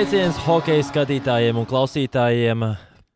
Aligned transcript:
Sveiciens 0.00 0.38
hokeja 0.46 0.80
skatītājiem 0.88 1.58
un 1.60 1.66
klausītājiem! 1.68 2.62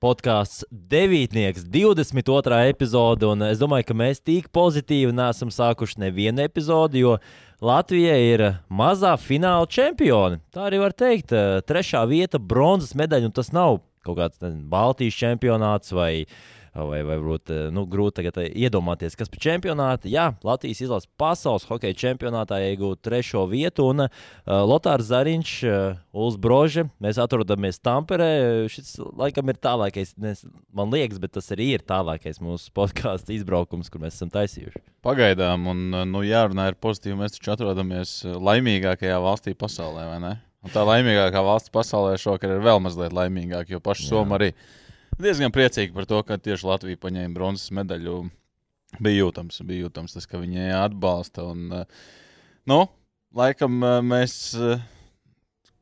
Podkāsts 0.05 0.67
devītnieks, 0.69 1.63
22. 1.73 2.59
epizode, 2.69 3.31
es 3.49 3.63
domāju, 3.63 3.87
ka 3.89 3.97
mēs 3.97 4.21
tik 4.21 4.51
pozitīvi 4.53 5.15
nesam 5.17 5.49
sākuši 5.49 6.03
nevienu 6.03 6.45
epizodi, 6.45 7.01
jo 7.01 7.15
Latvija 7.65 8.19
ir 8.21 8.45
mazā 8.69 9.15
fināla 9.17 9.65
čempione. 9.65 10.43
Tā 10.53 10.67
arī 10.69 10.83
var 10.83 10.93
teikt, 10.93 11.33
trešā 11.65 12.05
vieta, 12.11 12.37
bronzas 12.37 12.93
medaļa, 13.01 13.33
un 13.33 13.37
tas 13.41 13.49
nav 13.57 13.81
kaut 14.05 14.21
kāds 14.21 14.45
nezinu, 14.45 14.69
Baltijas 14.69 15.17
čempionāts 15.23 15.97
vai 15.97 16.11
uh, 16.27 16.37
vai, 16.83 17.01
vai 17.07 17.17
varbūt 17.17 17.53
eh, 17.55 17.61
nu, 17.75 17.85
grūti 17.91 18.19
tagad 18.19 18.41
eh, 18.43 18.51
iedomāties, 18.65 19.15
kas 19.19 19.31
par 19.31 19.43
čempionātu. 19.45 20.11
Jā, 20.11 20.31
Latvijas 20.47 20.83
izlases 20.83 21.11
pasaules 21.21 21.67
hokeja 21.69 21.97
čempionātā 22.03 22.59
iegūta 22.67 23.11
trešo 23.11 23.45
vietu, 23.51 23.87
un 23.93 24.07
uh, 24.07 24.25
Lotārs 24.67 25.07
Zariņš, 25.11 25.53
uh, 25.69 26.01
Uls 26.25 26.39
Brože, 26.41 26.87
mēs 27.05 27.21
atrodamies 27.23 27.79
Tamperē. 27.85 28.31
Šis 28.73 28.97
laikam 29.21 29.53
ir 29.53 29.61
tālākais, 29.63 30.15
nes, 30.21 30.43
man 30.75 30.91
liekas, 30.95 31.21
bet 31.23 31.37
tas 31.39 31.53
arī 31.55 31.75
ir 31.77 31.87
tālākais 31.87 32.43
mūsu 32.43 32.73
podkāstu 32.75 33.37
izbraukums, 33.37 33.93
kur 33.93 34.03
mēs 34.03 34.19
esam 34.19 34.33
taisījuši. 34.35 34.83
Pagaidām, 35.05 35.69
un 35.71 35.85
nu, 36.11 36.25
jārunā 36.27 36.71
ir 36.73 36.81
pozitīvi, 36.81 37.21
mēs 37.21 37.37
taču 37.37 37.55
atrodamies 37.55 38.23
laimīgākajā 38.25 39.21
valstī 39.23 39.55
pasaulē, 39.59 40.09
vai 40.15 40.21
ne? 40.25 40.37
Un 40.65 40.73
tā 40.73 40.81
laimīgākā 40.89 41.43
valsts 41.45 41.73
pasaulē 41.73 42.15
šovakar 42.17 42.55
ir 42.55 42.65
vēl 42.65 42.81
mazliet 42.81 43.13
laimīgāka, 43.13 43.75
jo 43.75 43.83
paši 43.85 44.07
Somija 44.09 44.39
arī 44.39 44.55
ir 44.55 44.73
diezgan 45.21 45.53
priecīgi 45.55 45.95
par 45.95 46.09
to, 46.09 46.21
ka 46.27 46.39
tieši 46.41 46.69
Latvija 46.69 47.01
paņēma 47.01 47.37
bronzas 47.37 47.73
medaļu. 47.75 48.23
Bija 49.03 49.25
jūtams, 49.25 49.61
bija 49.67 49.87
jūtams 49.87 50.15
tas, 50.15 50.27
ka 50.31 50.39
viņi 50.39 50.69
atbalsta. 50.79 51.49
Un, 51.51 51.67
eh, 51.73 52.11
nu, 52.71 52.85
laikam 53.35 53.81
eh, 53.83 54.01
mēs. 54.07 54.37
Eh, 54.55 54.91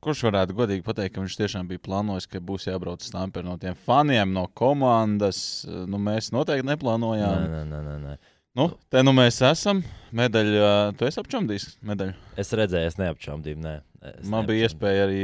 kurš 0.02 0.24
varētu 0.27 0.56
godīgi 0.58 0.83
pateikt, 0.83 1.14
ka 1.14 1.22
viņš 1.22 1.36
tiešām 1.39 1.69
bija 1.70 1.78
plānojis, 1.78 2.27
ka 2.27 2.41
būs 2.42 2.66
jābrauc 2.66 3.05
uz 3.05 3.06
Stamperu 3.06 3.47
no 3.47 3.58
tiem 3.62 3.77
faniem, 3.78 4.33
no 4.34 4.48
komandas? 4.50 5.62
Nu, 5.62 6.00
mēs 6.02 6.33
noteikti 6.34 6.67
neplānojām. 6.67 7.44
Nē, 7.52 7.61
nē, 7.69 7.83
nē, 7.86 7.94
nē. 8.02 8.17
Nu, 8.58 8.67
te 8.91 9.05
nu 9.06 9.14
mēs 9.14 9.39
esam. 9.46 9.84
Medaļu, 10.11 10.64
tu 10.98 11.06
esi 11.06 11.22
apčamdījis 11.22 11.69
medaļu? 11.86 12.17
Es 12.34 12.50
redzēju, 12.50 12.91
es 12.91 12.98
neapčamdīju. 12.98 13.62
Nē, 13.62 13.77
es 14.11 14.31
Man 14.31 14.48
bija 14.48 14.69
iespēja 14.69 15.06
arī 15.06 15.22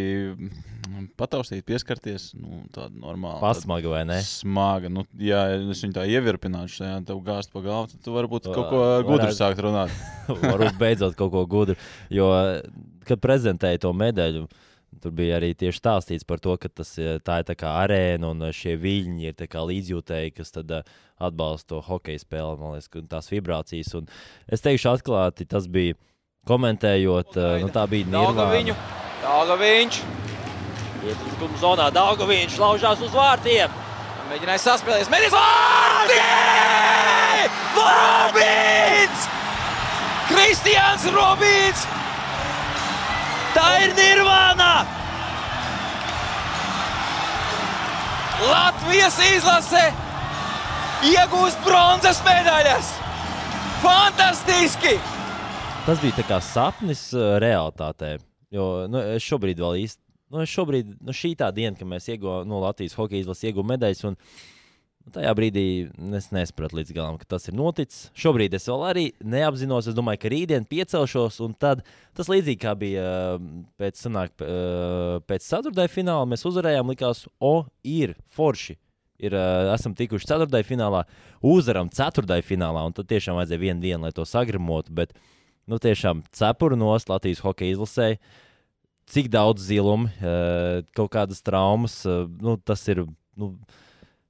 pataustīt, 1.18 1.64
pieskarties. 1.68 2.30
Nu, 2.38 2.62
tāda 2.74 2.94
normāla. 2.98 3.40
Pasmaga 3.42 3.90
vai 3.92 4.04
ne? 4.08 4.20
Smaga. 4.26 4.90
Nu, 4.92 5.04
ja 5.22 5.44
es 5.56 5.82
viņu 5.84 5.96
tā 5.98 6.06
ievirpināšu, 6.10 6.84
ja 6.86 7.00
tev 7.06 7.20
gāzt 7.26 7.52
pa 7.54 7.64
galvu, 7.64 7.92
tad 7.92 8.04
tu 8.06 8.14
varbūt 8.14 8.48
kaut 8.52 8.70
ko 8.72 8.84
gudru 9.08 9.34
sākt 9.36 9.60
runāt. 9.64 9.92
varbūt 10.30 10.78
beidzot 10.80 11.18
kaut 11.18 11.34
ko 11.34 11.44
gudru. 11.50 11.78
Jo, 12.12 12.30
kad 13.08 13.22
prezentēju 13.24 13.86
to 13.88 13.94
medaļu, 13.96 14.48
Tur 14.98 15.12
bija 15.14 15.36
arī 15.36 15.50
tieši 15.54 15.78
stāstīts 15.78 16.24
par 16.26 16.40
to, 16.42 16.54
ka 16.58 16.70
tas, 16.72 16.94
tā 16.96 17.34
ir 17.38 17.44
tā 17.46 17.54
kā 17.60 17.74
arēna 17.84 18.30
un 18.32 18.46
šie 18.56 18.72
viļņi 18.80 19.28
ir 19.28 19.56
līdzjūtēji, 19.68 20.32
kas 20.34 20.50
tad, 20.56 20.72
uh, 20.72 20.96
atbalsta 21.22 21.74
to 21.74 21.80
hokeja 21.84 22.22
spēli, 22.22 22.58
man 22.60 22.76
liekas, 22.76 23.06
tās 23.10 23.30
vibrācijas. 23.32 23.94
Un 23.98 24.08
es 24.50 24.64
teikšu, 24.64 24.92
atklāti, 24.94 25.48
tas 25.48 25.68
bija 25.70 25.98
komentējot, 26.46 27.36
uh, 27.36 27.58
nu, 27.62 27.68
tā 27.72 27.84
bija 27.90 28.06
Nīderlanda. 28.06 28.46
Viņu, 28.54 28.76
Dāga 29.22 29.56
viņš! 29.60 29.98
Ietrūkuma 31.08 31.58
zonā 31.60 31.88
Dāga 31.94 32.28
viņš 32.28 32.58
laužās 32.62 33.02
uz 33.04 33.12
vārtiem! 33.14 33.74
Mēģināja 34.28 34.62
saspēlēties, 34.64 35.10
mēģinās 35.12 35.36
vārti! 35.36 36.20
Robins! 37.78 39.26
Kristians 40.28 41.08
Robins! 41.14 41.84
Tā 43.56 43.66
ir 43.84 43.94
Nirvana! 43.98 44.72
Latvijas 48.48 49.16
izlase 49.32 49.84
iegūst 51.10 51.62
bronzas 51.66 52.20
medaļas! 52.26 52.92
Fantastiski! 53.82 54.98
Tas 55.88 56.02
bija 56.04 56.20
kā 56.28 56.36
sapnis 56.44 57.00
uh, 57.16 57.38
realitātē. 57.40 58.18
Jo 58.52 58.84
nu, 58.92 59.00
es 59.14 59.24
šobrīd 59.24 59.56
vēl 59.56 59.78
īsti, 59.86 60.02
nu, 60.34 60.42
šobrīd, 60.44 60.90
nu, 61.00 61.14
šī 61.16 61.30
tā 61.40 61.46
diena, 61.56 61.72
kad 61.78 61.88
mēs 61.88 62.10
ieguvām 62.12 62.44
no 62.44 62.58
Latvijas 62.60 62.92
hokeja 62.98 63.24
izlases 63.24 63.46
ieguvām 63.48 63.72
medaļas. 63.72 64.02
Un, 64.10 64.18
Nu, 65.08 65.12
tajā 65.14 65.30
brīdī 65.32 65.62
es 66.18 66.26
nesapratu 66.36 66.76
līdz 66.76 66.92
galam, 66.92 67.14
ka 67.16 67.24
tas 67.32 67.48
ir 67.48 67.54
noticis. 67.56 68.10
Šobrīd 68.18 68.52
es 68.58 68.66
vēl 68.68 68.82
arī 68.84 69.04
neapzinos. 69.24 69.86
Es 69.88 69.96
domāju, 69.96 70.20
ka 70.20 70.32
rītdien 70.34 70.66
piecelšos, 70.68 71.38
un 71.46 71.54
tad 71.56 71.80
tas 72.18 72.28
līdzīgi 72.28 72.60
kā 72.60 72.74
bija 72.76 73.06
pēc, 73.80 74.02
sanāk, 74.02 74.34
pēc 75.24 75.46
ceturtajā 75.46 75.88
fināla. 75.94 76.28
Mēs 76.28 76.44
uzvarējām, 76.50 76.92
likās, 76.92 77.24
o, 77.40 77.54
ir 77.88 78.12
forši. 78.36 78.76
Ir, 79.24 79.38
esam 79.72 79.96
tikuši 79.96 80.28
ceturtajā 80.34 80.68
finālā, 80.74 81.06
uzvaram 81.40 81.88
ceturtajā 81.88 82.44
finālā, 82.44 82.84
un 82.84 82.92
tad 83.00 83.08
tiešām 83.08 83.40
vajadzēja 83.40 83.64
vienu 83.64 83.86
dienu, 83.88 84.04
lai 84.04 84.12
to 84.12 84.28
sagremotu. 84.28 84.92
Bet, 85.00 85.16
nu, 85.68 85.80
tiešām 85.82 86.24
cepuru 86.34 86.78
nost 86.80 87.10
Latvijas 87.12 87.42
hokeja 87.44 87.76
izlasē. 87.76 88.08
Cik 89.08 89.30
daudz 89.32 89.62
zilumu, 89.64 90.10
kaut 90.92 91.12
kādas 91.14 91.40
traumas, 91.40 92.02
nu, 92.04 92.58
tas 92.60 92.82
ir. 92.92 93.06
Nu, 93.38 93.54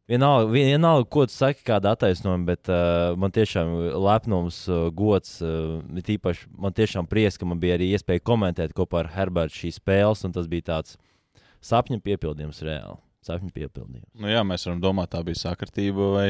Vienalga, 0.08 0.48
vienalga, 0.48 1.04
ko 1.12 1.26
tu 1.28 1.34
saki, 1.36 1.60
kāda 1.68 1.90
attaisnojuma, 1.92 2.46
bet 2.48 2.68
uh, 2.72 3.10
man 3.20 3.32
tiešām 3.34 3.74
lepnums, 4.00 4.62
uh, 4.70 4.86
gods, 4.96 5.34
uh, 5.44 5.82
tīpaši 6.06 6.46
man 6.56 6.72
tiešām 6.72 7.04
prieks, 7.10 7.36
ka 7.36 7.44
man 7.44 7.60
bija 7.60 7.76
arī 7.76 7.90
iespēja 7.92 8.24
komentēt 8.24 8.72
kopā 8.76 9.02
ar 9.02 9.10
Herbertu 9.12 9.58
šīs 9.58 9.76
spēles, 9.82 10.24
un 10.24 10.32
tas 10.32 10.48
bija 10.48 10.64
tāds 10.70 10.96
sapņu 11.60 12.00
piepildījums 12.06 12.62
reāli. 12.64 12.96
Sapņu 13.28 13.52
piepildījums. 13.52 14.08
Nu 14.16 14.32
jā, 14.32 14.40
mēs 14.48 14.64
varam 14.64 14.80
domāt, 14.80 15.12
tā 15.12 15.20
bija 15.26 15.42
sakritība 15.42 16.08
vai 16.14 16.26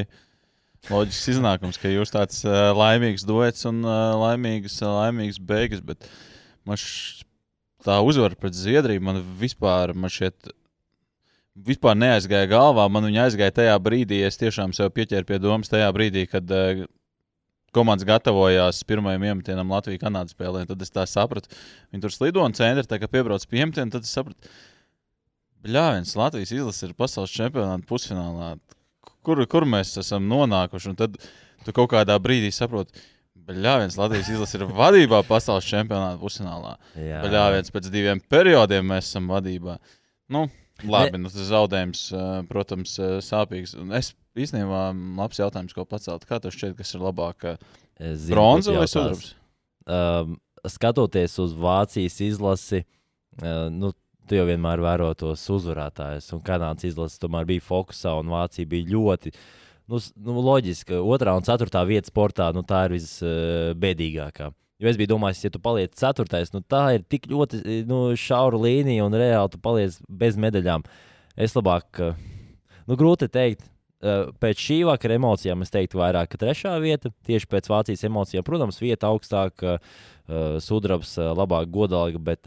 loģisks 0.86 1.34
iznākums, 1.34 1.78
ka 1.80 1.90
jūs 1.90 2.14
tāds 2.14 2.44
uh, 2.46 2.70
laimīgs 2.76 3.26
duets 3.28 3.66
un 3.68 3.82
uh, 3.84 4.14
laimīgs, 4.20 4.78
uh, 4.84 4.92
laimīgs 5.02 5.40
beigas, 5.42 5.82
bet 5.84 6.06
man 6.68 6.78
š... 6.78 7.24
tā 7.84 7.98
uzvara 8.04 8.38
pret 8.38 8.56
Zviedriju 8.56 9.02
man 9.04 9.20
vispār 9.40 9.94
man 9.94 10.12
šķiet 10.12 10.52
vispār 11.66 11.98
neaizgāja 11.98 12.48
galvā. 12.50 12.86
Man 12.92 13.08
viņa 13.08 13.26
aizgāja 13.26 13.56
tajā 13.62 13.74
brīdī, 13.82 14.22
es 14.26 14.38
tiešām 14.40 14.74
sev 14.76 14.92
pieķēru 14.94 15.26
pie 15.26 15.40
domas 15.42 15.70
tajā 15.72 15.90
brīdī, 15.94 16.24
kad 16.30 16.54
uh, 16.54 16.86
komandas 17.74 18.06
gatavojās 18.08 18.80
pirmajam 18.88 19.26
iemetienam 19.28 19.74
Latvijas-Canādas 19.74 20.36
spēlē. 20.36 20.64
Tad 20.70 20.82
es 20.84 20.94
tā 20.94 21.04
sapratu, 21.10 21.50
viņi 21.92 22.04
tur 22.04 22.14
slido 22.14 22.44
un 22.46 22.56
centri, 22.56 22.86
tā 22.88 23.00
kā 23.02 23.10
piebrauc 23.10 23.44
pie 23.50 23.64
iemetiena, 23.64 23.90
tad 23.92 24.06
es 24.06 24.14
sapratu, 24.14 24.52
Bļāviens, 25.58 26.14
Latvijas 26.14 26.52
izlase 26.54 26.86
ir 26.86 26.94
pasaules 26.94 27.32
čempionāta 27.34 27.82
pusfinālā. 27.88 28.52
Kur, 29.26 29.44
kur 29.50 29.66
mēs 29.68 29.96
esam 30.00 30.28
nonākuši? 30.30 30.92
Un 30.92 30.98
tad 30.98 31.16
tu 31.64 31.74
kaut 31.76 31.90
kādā 31.92 32.16
brīdī 32.22 32.52
saproti, 32.54 33.02
Bļāviens, 33.48 33.96
Latvijas 33.96 34.28
izlase 34.28 34.58
ir 34.58 34.66
vadībā 34.76 35.22
pasaules 35.24 35.64
čempionāta 35.64 36.18
pusfinālā. 36.20 36.74
Bļāviens, 36.94 37.72
pēc 37.72 37.86
diviem 37.92 38.20
periodiem 38.28 38.84
mēs 38.90 39.08
esam 39.08 39.30
vadībā. 39.32 39.78
Nu, 40.28 40.44
Labi, 40.86 41.18
nu, 41.18 41.30
tas 41.32 41.48
zaudējums, 41.48 42.02
protams, 42.50 42.92
sāpīgs. 43.26 43.72
Es 43.98 44.12
īstenībā 44.38 44.82
labs 45.18 45.40
jautājums, 45.40 45.74
ko 45.74 45.86
pacelt. 45.88 46.26
Kā 46.28 46.38
tev 46.42 46.54
šķiet, 46.54 46.76
kas 46.78 46.94
ir 46.94 47.02
labāk? 47.02 47.48
Bronza 48.28 48.76
vai 48.76 48.86
sudrabs? 48.90 49.32
Um, 49.88 50.36
skatoties 50.68 51.38
uz 51.42 51.56
Vācijas 51.56 52.20
izlasi, 52.22 52.84
uh, 53.40 53.66
nu, 53.72 53.90
tu 54.28 54.38
jau 54.38 54.46
vienmēr 54.48 54.82
vēro 54.84 55.10
tos 55.18 55.42
uzvarētājus. 55.54 56.30
Un 56.36 56.44
Kanādas 56.46 56.86
izlase 56.88 57.18
tomēr 57.22 57.48
bija 57.48 57.64
fokusā, 57.64 58.14
un 58.20 58.30
Vācija 58.34 58.68
bija 58.68 58.92
ļoti. 58.92 59.34
Nu, 59.88 60.00
nu, 60.20 60.38
loģiski, 60.44 61.00
otrā 61.00 61.32
un 61.36 61.46
ceturtā 61.46 61.82
vieta 61.88 62.10
sportā 62.12 62.50
nu, 62.52 62.60
tā 62.66 62.84
ir 62.86 62.98
visbēdīgākā. 62.98 64.50
Uh, 64.52 64.56
Jo 64.78 64.86
es 64.86 64.98
biju 64.98 65.10
domājis, 65.10 65.40
ja 65.42 65.50
tu 65.50 65.58
paliec 65.58 65.96
ceturtais, 65.98 66.52
nu 66.54 66.60
tā 66.62 66.84
ir 66.94 67.02
tik 67.10 67.24
ļoti 67.26 67.80
nu, 67.88 68.12
šaura 68.14 68.60
līnija 68.62 69.08
un 69.08 69.16
reāli 69.18 69.50
tu 69.50 69.58
paliec 69.62 69.96
bez 70.06 70.38
medaļām. 70.38 70.84
Es 71.34 71.56
labāk, 71.58 71.98
nu, 72.86 72.98
grūti 72.98 73.26
pateikt, 73.26 73.66
pēc 74.38 74.62
šī 74.62 74.76
vakara 74.86 75.16
emocijām 75.18 75.66
es 75.66 75.74
teiktu 75.74 75.98
vairāk, 75.98 76.30
ka 76.30 76.38
trešā 76.44 76.76
vieta, 76.78 77.10
tieši 77.26 77.50
pēc 77.50 77.66
Vācijas 77.72 78.06
emocijām, 78.06 78.46
protams, 78.46 78.78
vieta 78.78 79.10
augstāka, 79.10 79.80
sudrabs, 80.62 81.16
labāk 81.18 81.74
godalga, 81.74 82.22
bet 82.22 82.46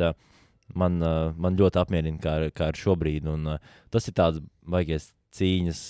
man, 0.77 0.99
man 1.37 1.59
ļoti 1.59 1.81
apmierina, 1.81 2.19
kā, 2.21 2.35
kā 2.55 2.71
ir 2.71 2.79
šobrīd. 2.79 3.29
Un, 3.31 3.55
tas 3.93 4.07
ir 4.09 4.15
tāds 4.17 4.41
baigies 4.67 5.11
cīņas 5.35 5.81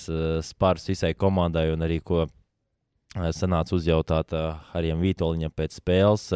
spārs 0.45 0.85
visai 0.89 1.13
komandai 1.17 1.71
un 1.73 1.81
arī 1.85 1.99
ko 2.05 2.27
sanāca 3.35 3.75
uzjautāt 3.75 4.31
Harijam 4.71 5.01
Vitoļņam 5.03 5.51
pēc 5.55 5.79
spēles 5.81 6.29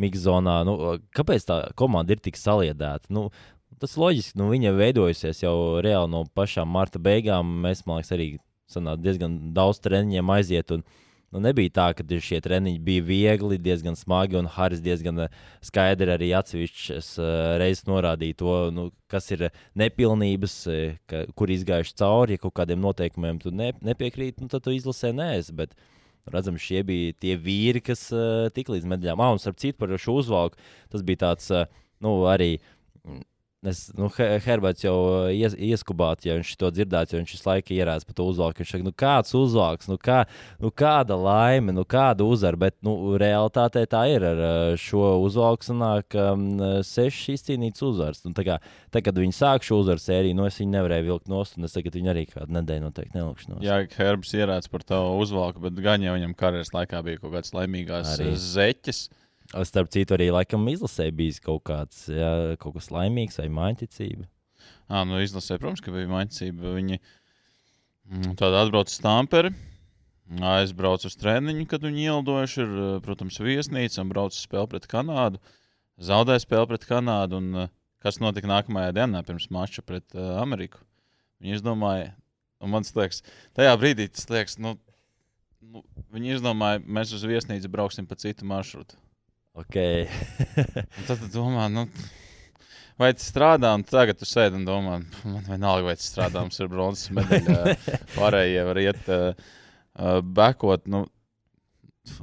Mikzonā. 0.00 0.62
Nu, 0.66 0.74
kāpēc 1.14 1.46
tā 1.46 1.60
komanda 1.78 2.14
ir 2.14 2.22
tik 2.24 2.38
saliedēta? 2.38 3.10
Nu, 3.14 3.28
tas 3.78 3.96
loģiski, 4.00 4.38
nu, 4.40 4.48
viņa 4.52 4.74
veidojusies 4.76 5.44
jau 5.44 5.56
reāli 5.84 6.10
no 6.14 6.24
pašām 6.34 6.70
marta 6.74 7.00
beigām. 7.02 7.58
Mēs, 7.64 7.84
man 7.86 8.00
liekas, 8.00 8.14
arī 8.16 8.28
sanāk, 8.70 9.02
diezgan 9.04 9.38
daudz 9.56 9.82
treniņiem 9.84 10.34
aiziet. 10.34 10.74
Un, 10.74 10.84
Nu, 11.28 11.42
nebija 11.44 11.68
tā, 11.76 11.86
ka 11.92 12.04
šie 12.24 12.38
treniņi 12.40 12.78
bija 12.80 13.04
viegli, 13.04 13.58
diezgan 13.60 13.98
smagi, 14.00 14.38
un 14.40 14.46
Haris 14.48 14.80
diezgan 14.80 15.26
eh, 15.26 15.34
skaidri 15.64 16.14
arī 16.14 16.30
atsevišķas 16.38 17.10
uh, 17.20 17.28
reizes 17.60 17.84
norādīja 17.84 18.38
to, 18.40 18.54
nu, 18.72 18.86
kas 19.12 19.28
ir 19.36 19.50
nepilnības, 19.76 20.54
ka, 21.10 21.26
kur 21.36 21.52
izgājuši 21.52 21.94
cauri, 22.00 22.38
ja 22.38 22.42
kaut 22.46 22.56
kādiem 22.56 22.80
noteikumiem 22.80 23.42
tu 23.42 23.52
ne, 23.52 23.74
nepiekrīti, 23.84 24.40
nu, 24.40 24.48
tad 24.48 24.64
tu 24.64 24.72
izlasē 24.72 25.12
neesi. 25.16 25.52
Bet, 25.58 25.76
redzam, 26.32 26.56
šie 26.60 26.80
bija 26.88 27.12
tie 27.20 27.36
vīri, 27.36 27.84
kas 27.84 28.06
uh, 28.16 28.48
tik 28.56 28.72
līdz 28.72 28.88
medaļām. 28.88 29.20
Ah, 29.20 29.36
un 29.36 29.42
starp 29.42 29.60
citu 29.60 29.76
par 29.84 29.92
šo 30.00 30.16
uzvalku, 30.22 30.56
tas 30.92 31.04
bija 31.04 31.26
tāds, 31.26 31.52
uh, 31.52 31.68
nu, 32.04 32.22
arī 32.32 32.54
Es, 33.66 33.88
nu, 33.98 34.06
Herberts 34.14 34.84
jau 34.84 34.94
uh, 34.94 35.32
ies, 35.34 35.56
ieskubāts, 35.58 36.22
ja 36.28 36.36
viņš 36.36 36.52
to 36.60 36.68
dzirdētu, 36.70 37.16
jo 37.16 37.22
viņš 37.24 37.32
visu 37.34 37.48
laiku 37.48 37.74
ierādās 37.74 38.06
par 38.06 38.14
to 38.14 38.26
uzvalku. 38.30 38.62
Viņš 38.62 38.70
saka, 38.70 38.86
nu, 38.86 38.92
kāds 38.94 39.34
uzvalks, 39.34 39.88
nu, 39.90 39.96
kā, 39.98 40.20
nu, 40.62 40.70
kāda 40.70 41.16
laime, 41.18 41.74
nu, 41.74 41.82
kāda 41.82 42.22
uzvara. 42.22 42.60
Bet 42.68 42.76
nu, 42.86 42.94
realitātē 43.18 43.82
tā 43.90 44.04
ir. 44.12 44.22
Ar 44.30 44.44
uh, 44.44 44.78
šo 44.78 45.16
uzvalku 45.24 45.66
sanāk 45.66 46.14
um, 46.14 46.46
sešas 46.86 47.34
izcīnītas 47.34 47.82
uzvaras. 47.82 48.22
Un, 48.30 48.38
tā 48.38 48.46
kā, 48.46 48.60
tā, 48.94 49.02
kad 49.02 49.18
viņi 49.18 49.34
sāk 49.34 49.66
šo 49.66 49.82
uzvaru 49.82 50.06
sēriju, 50.06 50.38
nu, 50.38 50.46
es 50.46 50.62
viņu 50.62 50.76
nevarēju 50.78 51.10
vilkt 51.10 51.30
nost, 51.34 51.58
un 51.58 51.66
es 51.66 51.74
tagad 51.74 51.98
viņu 51.98 52.14
arī 52.14 52.28
kādu 52.30 52.60
nedēļu 52.60 52.86
noteikti 52.86 53.18
nelikšu 53.18 53.56
nost. 53.56 53.66
Jā, 53.66 53.82
Herbs 53.98 54.36
ierādās 54.38 54.70
par 54.70 54.86
to 54.86 55.02
uzvalku, 55.18 55.66
bet 55.66 55.82
gan 55.82 56.06
jau 56.06 56.14
viņam 56.14 56.38
karjeras 56.38 56.70
laikā 56.78 57.02
bija 57.10 57.24
kaut 57.24 57.34
kāds 57.34 57.56
laimīgās 57.58 58.14
arī. 58.14 58.36
zeķes. 58.38 59.08
Starp 59.48 59.88
citu, 59.94 60.12
arī 60.12 60.28
laikam 60.28 60.66
izlasē 60.68 61.06
bijis 61.16 61.38
kaut 61.40 61.62
kāds, 61.70 62.02
jā, 62.12 62.58
kaut 62.60 62.76
kas 62.76 62.90
laimīgs 62.92 63.38
vai 63.40 63.48
maiņķicība. 63.56 64.26
Jā, 64.88 65.04
nu 65.08 65.22
izlasē, 65.24 65.56
protams, 65.60 65.80
ka 65.84 65.94
bija 65.94 66.10
maiņķicība. 66.10 66.74
Viņi 66.76 66.98
mm, 66.98 68.34
tāda 68.40 68.60
atbrauc 68.64 68.92
uz 68.92 68.98
Tamperi. 69.04 69.54
Aizbrauc 70.28 71.06
uz 71.08 71.16
treniņu, 71.16 71.64
kad 71.70 71.86
viņi 71.86 72.04
ielidojuši. 72.10 72.60
Ir, 72.60 72.76
protams, 73.04 73.40
viesnīca 73.40 74.02
un 74.02 74.12
brauc 74.12 74.36
uz 74.36 74.42
spēli 74.44 74.68
pret 74.74 74.88
Kanādu. 74.90 75.40
Zaudēja 76.04 76.44
spēli 76.44 76.68
pret 76.74 76.84
Kanādu. 76.90 77.40
Un, 77.40 77.72
kas 78.04 78.20
notika 78.20 78.50
nākamajā 78.50 78.92
dienā 79.00 79.24
pirms 79.26 79.48
mača 79.54 79.80
pret 79.80 80.04
uh, 80.12 80.36
Ameriku? 80.42 80.84
Viņi 81.40 81.56
izdomāja, 81.56 82.12
un 82.60 82.72
man 82.74 82.84
liekas, 82.84 83.22
tajā 83.56 83.74
brīdī 83.80 84.08
tas 84.12 84.28
liekas, 84.28 84.58
nu, 84.60 84.74
nu, 85.62 85.84
viņi 86.12 86.36
izdomāja, 86.36 86.82
mēs 86.84 87.14
uz 87.16 87.24
viesnīcu 87.28 87.70
brauksim 87.72 88.08
pa 88.10 88.18
citu 88.20 88.48
maršrutu. 88.48 88.98
Okay. 89.58 90.06
tad 91.08 91.18
tu 91.18 91.28
domā, 91.32 91.64
nu, 91.72 91.82
vai 93.00 93.10
tas 93.16 93.26
strādā, 93.26 93.72
un 93.74 93.82
tagad 93.86 94.20
tu 94.20 94.28
sēdi 94.28 94.54
un 94.60 94.66
domā, 94.68 95.00
man 95.26 95.48
vienalga, 95.48 95.88
vai 95.88 95.96
tas 95.98 96.06
strādā, 96.12 96.44
mums 96.44 96.60
ir 96.62 96.70
bronzas 96.70 97.10
medaļa. 97.16 97.74
Pārējie 98.18 98.62
var 98.68 98.80
iet 98.84 99.10
uh, 99.10 99.50
bekot. 100.22 100.86
Nu, 100.86 101.02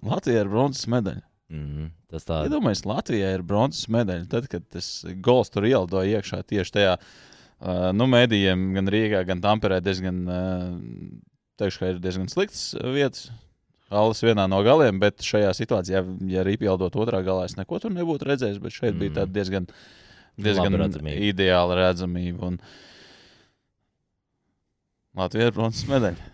Latvijā 0.07 0.45
ir 0.45 0.51
bronzas 0.53 0.87
medaļa. 0.91 1.25
Mm 1.51 1.67
-hmm. 1.67 1.93
Tas 2.09 2.25
tā 2.25 2.39
ir. 2.39 2.49
Iedomājieties, 2.49 2.87
Latvijā 2.87 3.35
ir 3.35 3.43
bronzas 3.51 3.91
medaļa. 3.91 4.27
Tad, 4.31 4.47
kad 4.51 4.69
tas 4.71 4.89
gols 5.27 5.51
tur 5.51 5.67
ielidoja 5.67 6.21
iekšā 6.21 6.43
tieši 6.47 6.77
tajā, 6.79 6.97
uh, 6.97 7.89
nu, 7.91 8.07
mēdījiem, 8.15 8.69
gan 8.79 8.95
Rīgā, 8.95 9.25
gan 9.27 9.43
Tamperē, 9.43 9.83
diezgan, 9.83 10.23
uh, 10.23 10.71
teikšu, 11.59 11.89
ir 11.91 11.99
diezgan 11.99 12.31
slikts 12.31 12.71
vietas 12.79 13.27
Alis 13.93 14.23
vienā 14.25 14.47
no 14.49 14.63
galiem, 14.65 14.97
bet 15.01 15.21
šajā 15.21 15.51
situācijā, 15.53 16.01
ja 16.31 16.41
arī 16.41 16.55
pieldot 16.57 16.95
otrā 16.97 17.21
galā, 17.25 17.45
es 17.45 17.53
neko 17.57 17.77
tur 17.83 17.93
nebūtu 17.93 18.25
redzējis. 18.25 18.57
Bet 18.63 18.73
šeit 18.73 18.95
mm. 18.95 19.03
bija 19.03 19.27
diezgan, 19.29 19.69
diezgan 20.41 20.77
redzamība. 20.81 21.21
ideāla 21.29 21.77
redzamība. 21.83 22.49
Un... 22.49 22.59
Latvija 25.15 25.47
ir 25.47 25.53
bronzas 25.55 25.85
medaļa. 25.87 26.31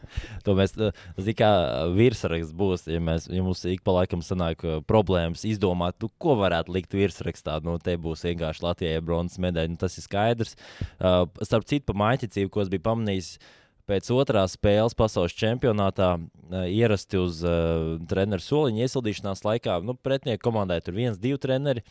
To 0.47 0.55
mēs 0.57 0.71
zinām, 0.73 1.35
kā 1.37 1.51
virsraksts 1.93 2.55
būs. 2.57 2.87
Ja, 2.89 3.03
mēs, 3.03 3.27
ja 3.29 3.43
mums 3.45 3.61
ik 3.69 3.83
pa 3.85 3.93
laikam 3.99 4.23
sanāk 4.25 4.63
problēmas 4.89 5.43
izdomāt, 5.45 5.99
nu, 6.01 6.09
ko 6.23 6.39
varētu 6.39 6.73
likt 6.73 6.95
virsrakstā, 6.97 7.59
nu, 7.67 7.77
te 7.83 7.93
būs 8.01 8.25
vienkārši 8.25 8.65
Latvijai 8.65 9.03
bronzas 9.05 9.43
medaļa. 9.43 9.75
Nu, 9.75 9.79
tas 9.79 9.99
ir 9.99 10.07
skaidrs. 10.07 10.55
Uh, 10.97 11.27
starp 11.43 11.67
citu, 11.69 11.91
pa 11.91 11.99
maiķicību, 11.99 12.51
ko 12.55 12.63
es 12.63 12.71
biju 12.73 12.87
pamanījis, 12.87 13.35
uh, 13.37 13.60
pēc 13.91 14.07
otrās 14.15 14.55
spēles 14.55 14.95
pasaules 14.97 15.35
čempionātā 15.35 16.13
uh, 16.15 16.63
ierasti 16.71 17.19
uz 17.19 17.41
uh, 17.43 17.99
treneru 18.09 18.43
soliņa 18.43 18.87
iesildīšanās 18.87 19.43
laikā. 19.47 19.81
Nu, 19.85 19.97
Pretinieku 19.99 20.47
komandai 20.47 20.79
tur 20.85 20.95
viens, 20.97 21.19
divi 21.19 21.39
treneri. 21.41 21.83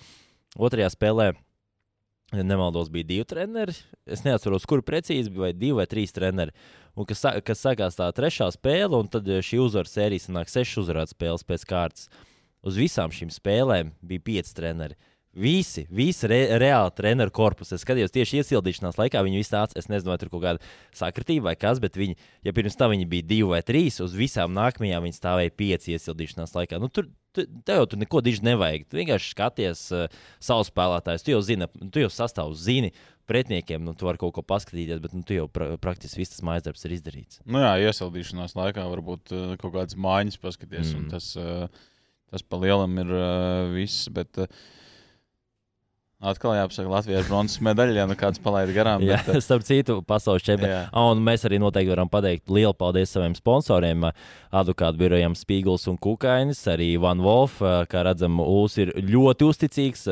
Otrajā 0.59 0.89
spēlē, 0.95 1.29
ja 2.35 2.47
nemaldos, 2.47 2.91
bija 2.93 3.11
divi 3.13 3.29
treneri. 3.29 3.77
Es 4.09 4.25
neatceros, 4.27 4.67
kur 4.69 4.83
precīzi 4.87 5.31
bija, 5.31 5.45
vai 5.49 5.53
divi 5.55 5.77
vai 5.79 5.87
trīs 5.91 6.17
treneri. 6.17 6.57
Un 6.99 7.07
kas, 7.07 7.23
kas 7.47 7.63
sākās 7.63 8.01
tā 8.01 8.09
trešā 8.17 8.49
spēle, 8.57 8.97
un 8.97 9.13
tad 9.13 9.29
šī 9.29 9.61
uzvaru 9.63 9.91
sērija 9.91 10.27
sanāk 10.27 10.51
sešas 10.51 10.83
uzvarētas 10.85 11.15
spēles 11.15 11.47
pēc 11.47 11.69
kārtas. 11.71 12.11
Uz 12.67 12.77
visām 12.77 13.13
šīm 13.15 13.31
spēlēm 13.33 13.95
bija 14.05 14.27
pieci 14.27 14.57
treneri. 14.57 14.99
Uh, 14.99 15.10
Visi, 15.31 15.85
visi 15.95 16.27
re, 16.27 16.41
reāli 16.59 16.91
treneru 16.99 17.31
korpusi. 17.31 17.77
Es 17.77 17.85
skatījos 17.85 18.11
tieši 18.11 18.41
iesildīšanās 18.41 18.97
laikā, 18.99 19.21
viņi 19.23 19.39
visi 19.39 19.53
tāds, 19.53 19.77
es 19.79 19.87
nezinu, 19.87 20.11
vai 20.11 20.17
tur 20.19 20.31
kaut 20.33 20.43
kāda 20.43 20.71
sakritība 20.97 21.53
vai 21.53 21.55
kas, 21.55 21.79
bet 21.83 21.95
viņi, 21.95 22.17
ja 22.49 22.55
pirms 22.57 22.75
tam 22.79 22.91
viņi 22.91 23.07
bija 23.13 23.29
divi 23.29 23.47
vai 23.53 23.61
trīs, 23.63 24.01
uz 24.03 24.17
visām 24.19 24.51
nākamajām 24.57 25.07
viņi 25.07 25.19
stāvēja 25.21 25.55
pieci 25.55 25.95
iesildīšanās 25.95 26.57
laikā. 26.57 26.81
Nu, 26.83 26.89
tur, 26.91 27.07
tu, 27.31 27.45
tev 27.67 27.79
jau 27.79 27.87
tur 27.93 28.01
neko 28.03 28.25
diži 28.27 28.43
nevajag. 28.49 28.89
Tu 28.91 28.99
vienkārši 28.99 29.31
skaties 29.37 29.85
uh, 29.95 30.19
savu 30.43 30.67
spēlētāju. 30.67 31.23
Tu 31.23 31.35
jau 31.37 31.45
zini, 31.47 31.71
tu 31.95 32.03
jau 32.03 32.11
sastāvu 32.11 32.59
zini. 32.59 32.91
Pretniekiem 33.31 33.85
nu, 33.87 33.95
tu 33.95 34.09
vari 34.09 34.19
kaut 34.19 34.35
ko 34.35 34.43
paskatīties, 34.43 34.99
bet 34.99 35.15
nu, 35.15 35.23
tu 35.23 35.37
jau 35.37 35.47
pra 35.47 35.77
praktiski 35.79 36.19
viss 36.19 36.35
tas 36.35 36.43
mājas 36.43 36.67
darbs 36.67 36.83
ir 36.89 36.97
izdarīts. 36.97 37.39
Nu 37.47 37.63
jā, 37.63 37.77
iesildīšanās 37.87 38.57
laikā 38.59 38.89
varbūt 38.91 39.31
uh, 39.37 39.47
kaut 39.63 39.77
kādas 39.77 39.95
mājiņas 39.95 40.43
paskatīties, 40.43 40.91
mm. 40.91 40.99
un 40.99 41.15
tas, 41.15 41.31
uh, 41.39 41.95
tas 42.35 42.43
pa 42.43 42.59
lielam 42.67 42.99
ir 42.99 43.15
uh, 43.15 43.71
viss. 43.77 44.11
Bet, 44.11 44.43
uh, 44.43 44.51
Atkal 46.21 46.53
jāpasaka, 46.53 46.91
Latvijā 46.93 47.23
ir 47.23 47.29
bronzas 47.31 47.63
medaļa, 47.65 47.95
ja 47.97 48.05
nu 48.05 48.15
kāds 48.21 48.41
palaid 48.45 48.69
garām. 48.77 49.01
Jā, 49.01 49.23
bet... 49.25 49.39
starp 49.41 49.65
citu, 49.65 49.95
pasaules 50.05 50.45
čempionātā. 50.45 50.91
Ah, 50.93 51.07
un 51.15 51.23
mēs 51.25 51.47
arī 51.49 51.57
noteikti 51.63 51.95
varam 51.95 52.11
pateikt 52.13 52.53
lielu 52.53 52.75
paldies 52.77 53.15
saviem 53.15 53.33
sponsoriem, 53.39 54.05
advokātu 54.53 55.01
birojam 55.01 55.33
Spīgls 55.39 55.89
un 55.89 55.97
Kukainis, 55.97 56.61
arī 56.69 56.91
Van 57.01 57.25
Wolf. 57.25 57.63
Kā 57.89 58.05
redzam, 58.05 58.37
Uls 58.45 58.77
ir 58.85 58.93
ļoti 59.01 59.49
uzticīgs. 59.49 60.05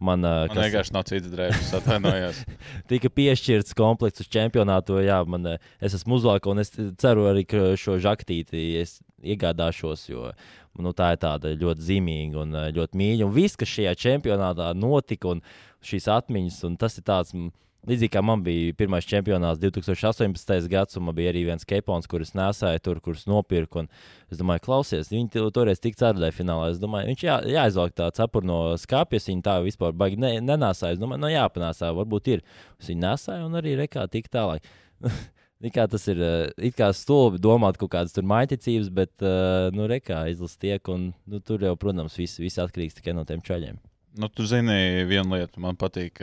Man, 0.00 0.24
man 0.24 0.54
kas... 0.54 0.62
vienkārši 0.70 0.96
nav 0.96 1.04
citas 1.10 1.36
drēbes, 1.36 1.74
atvainojos. 1.82 2.40
tika 2.94 3.12
piešķirts 3.12 3.76
komplekts 3.76 4.24
uz 4.24 4.32
čempionātu. 4.32 5.02
Jā, 5.04 5.20
man, 5.28 5.58
es 5.84 6.00
esmu 6.00 6.16
uzvalka 6.16 6.48
un 6.48 6.64
es 6.64 6.72
ceru 6.72 7.28
arī, 7.28 7.44
ka 7.52 7.74
šo 7.76 8.00
žaktīti 8.00 8.70
es 8.80 9.02
iegādāšos. 9.20 10.08
Jo 10.08 10.32
nu, 10.80 10.92
tā 10.96 11.12
ir 11.14 11.22
tāda 11.22 11.52
ļoti 11.58 11.88
zīmīga 11.88 12.44
un 12.44 12.54
eh, 12.56 12.70
ļoti 12.76 13.00
mīļa. 13.00 13.26
Un 13.26 13.34
viss, 13.34 13.58
kas 13.60 13.72
šajā 13.72 13.96
čempionātā 14.04 14.70
notika, 14.78 15.34
un 15.34 15.42
šīs 15.84 16.08
atmiņas, 16.12 16.62
un 16.68 16.78
tas 16.80 16.98
ir 17.00 17.08
tāds. 17.08 17.34
Līdzīgi 17.82 18.12
kā 18.14 18.20
man 18.22 18.44
bija 18.46 18.76
pirmais 18.78 19.02
čempionāts 19.10 19.58
2018. 19.58 20.68
gads, 20.70 20.94
un 20.94 21.08
man 21.08 21.16
bija 21.16 21.32
arī 21.32 21.40
viens 21.48 21.66
kepons, 21.66 22.06
kurus 22.06 22.30
nesāju 22.38 22.78
tur, 22.78 23.00
kurus 23.02 23.24
nopirku. 23.26 23.82
Es 24.30 24.38
domāju, 24.38 24.62
klausies, 24.68 25.10
viņi 25.10 25.50
toreiz 25.50 25.82
tik 25.82 25.98
ceturtajā 25.98 26.30
finālā. 26.36 26.68
Es 26.70 26.78
domāju, 26.78 27.10
viņš 27.10 27.26
jā, 27.26 27.40
jāizvelk 27.56 27.98
tā 27.98 28.06
cepura 28.14 28.46
no 28.46 28.60
skāpjas, 28.78 29.26
viņi 29.32 29.42
tā 29.48 29.58
vispār 29.66 29.98
baigi 29.98 30.22
ne, 30.22 30.36
nenāsāja. 30.46 30.94
Es 30.94 31.02
domāju, 31.02 31.24
no 31.24 31.26
nu, 31.26 31.34
jāpanāsā, 31.34 31.90
varbūt 31.98 32.30
ir. 32.36 32.46
Es 32.78 32.92
viņu 32.92 33.02
nesāju 33.02 33.50
un 33.50 33.58
arī 33.58 33.74
rekā 33.82 34.06
tik 34.14 34.30
tālāk. 34.30 34.70
Kā 35.70 35.84
tas 35.86 36.08
ir 36.10 36.18
it 36.58 36.74
kā 36.74 36.88
stulbi 36.90 37.38
domāt 37.38 37.76
kaut 37.78 37.92
kādas 37.92 38.16
tur 38.16 38.26
maiticības, 38.26 38.88
bet, 38.90 39.12
uh, 39.22 39.68
nu, 39.70 39.86
rekā 39.86 40.24
izlasa 40.32 40.58
tiek, 40.58 40.88
un 40.90 41.12
nu, 41.30 41.38
tur 41.38 41.62
jau, 41.62 41.76
protams, 41.78 42.16
viss, 42.18 42.40
viss 42.42 42.58
atkarīgs 42.58 42.98
tikai 42.98 43.14
no 43.14 43.22
tiem 43.28 43.44
čaļiem. 43.46 43.78
Nu, 44.18 44.26
tu 44.26 44.42
zini, 44.48 45.04
viena 45.06 45.38
lieta 45.38 45.62
man 45.62 45.78
patīk, 45.78 46.18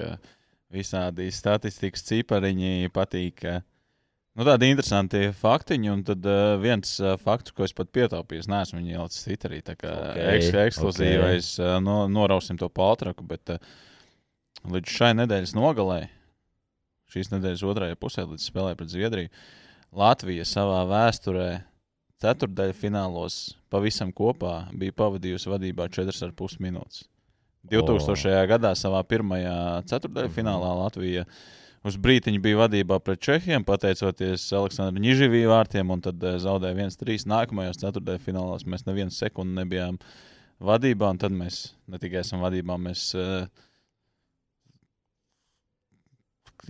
visādi 0.73 1.29
statistikas 1.31 2.03
cipariņi 2.09 2.91
patīk. 2.91 3.45
Nu, 4.35 4.43
tādi 4.43 4.69
interesanti 4.73 5.23
faktiņi, 5.39 5.89
un 5.93 6.03
tad 6.11 6.27
uh, 6.27 6.53
viens 6.59 6.91
uh, 6.99 7.15
fakts, 7.19 7.55
ko 7.55 7.63
es 7.63 7.73
pat 7.75 7.89
pietaupīju, 7.95 8.43
neesmu 8.51 8.83
viņu 8.83 8.93
ielicis 8.93 9.25
Twitterī. 9.25 9.63
Tā 9.65 9.79
kā 9.79 9.95
okay, 10.11 10.35
eks, 10.35 10.51
ekskluzīvais, 10.67 11.55
okay. 11.57 11.65
uh, 11.65 11.79
no, 11.83 12.03
norausim 12.11 12.59
to 12.59 12.67
paltraku, 12.67 13.23
bet 13.31 13.55
uh, 13.55 13.73
līdz 14.67 14.99
šai 14.99 15.15
nedēļas 15.23 15.55
nogalēji 15.55 16.11
šīs 17.13 17.31
nedēļas 17.33 17.65
otrajā 17.71 17.97
pusē, 17.99 18.25
līdz 18.29 18.45
spēlē 18.51 18.75
pret 18.79 18.91
Zviedriju. 18.93 19.31
Latvija 19.99 20.45
savā 20.45 20.83
vēsturē 20.89 21.49
ceturdaļā 22.21 22.75
finālos 22.77 23.39
pavisam 23.71 24.11
kopā 24.15 24.67
bija 24.75 24.95
pavadījusi 24.97 25.49
vadībā 25.49 25.87
4,5 25.93 26.59
minūtes. 26.63 27.07
2000. 27.69 28.29
Oh. 28.31 28.43
gadā 28.47 28.73
savā 28.77 29.01
pirmajā 29.07 29.55
ceturdaļā 29.89 30.31
finālā 30.31 30.69
Latvija 30.83 31.25
uz 31.85 31.97
brīdiņu 31.99 32.41
bija 32.43 32.59
vadībā 32.63 32.99
pret 33.03 33.21
Čehiem, 33.23 33.65
pateicoties 33.67 34.47
Aleksandram 34.55 35.01
Niživiju 35.03 35.51
vārtiem, 35.51 35.91
un 35.91 36.03
tad 36.03 36.23
eh, 36.23 36.37
zaudēja 36.41 36.75
1-3. 36.75 37.27
Nākamajos 37.29 37.81
ceturtajā 37.83 38.21
finālās 38.23 38.67
mēs 38.67 38.85
nevienu 38.87 39.15
sekundi 39.15 39.59
nebijām 39.61 39.99
vadībā, 40.63 41.11
un 41.13 41.19
tad 41.21 41.35
mēs 41.35 41.69
ne 41.87 41.99
tikai 42.01 42.23
esam 42.23 42.43
vadībā, 42.43 42.75
mēs 42.83 43.09
uh, 43.15 43.47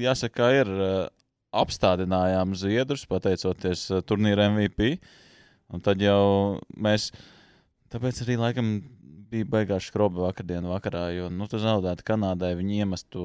jāsaka, 0.06 0.51
ir 0.62 0.70
apstādinājām 1.56 2.53
Zviedrus, 2.58 3.08
pateicoties 3.10 3.88
turnīra 4.08 4.50
MVP. 4.53 4.96
Un 5.74 5.84
tad 5.86 6.01
jau 6.01 6.60
mēs, 6.82 7.10
tāpēc 7.94 8.24
arī 8.25 8.38
laikam 8.41 8.72
bija 9.29 9.46
beigās 9.46 9.89
skrobi 9.89 10.24
vakardienas 10.24 10.72
vakarā, 10.74 11.10
jo 11.13 11.27
nu, 11.34 11.46
tu 11.50 11.60
zaudētu 11.62 12.06
Kanādai, 12.08 12.56
viņi 12.58 12.82
iemestu 12.84 13.24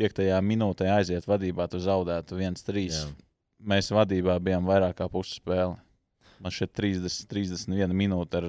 piektajā 0.00 0.40
minūtē 0.44 0.88
aiziet 0.92 1.28
vadībā, 1.28 1.68
tu 1.72 1.80
zaudētu 1.80 2.40
1-3. 2.40 2.84
Jā. 2.88 3.06
Mēs 3.70 3.90
vadībā 3.92 4.38
bijām 4.40 4.68
vairāk 4.68 4.98
kā 5.00 5.08
pusi 5.12 5.36
spēle. 5.40 5.76
Man 6.40 6.52
šeit 6.56 6.72
30, 6.76 7.26
31 7.28 7.96
minūte 7.96 8.40
ar, 8.40 8.46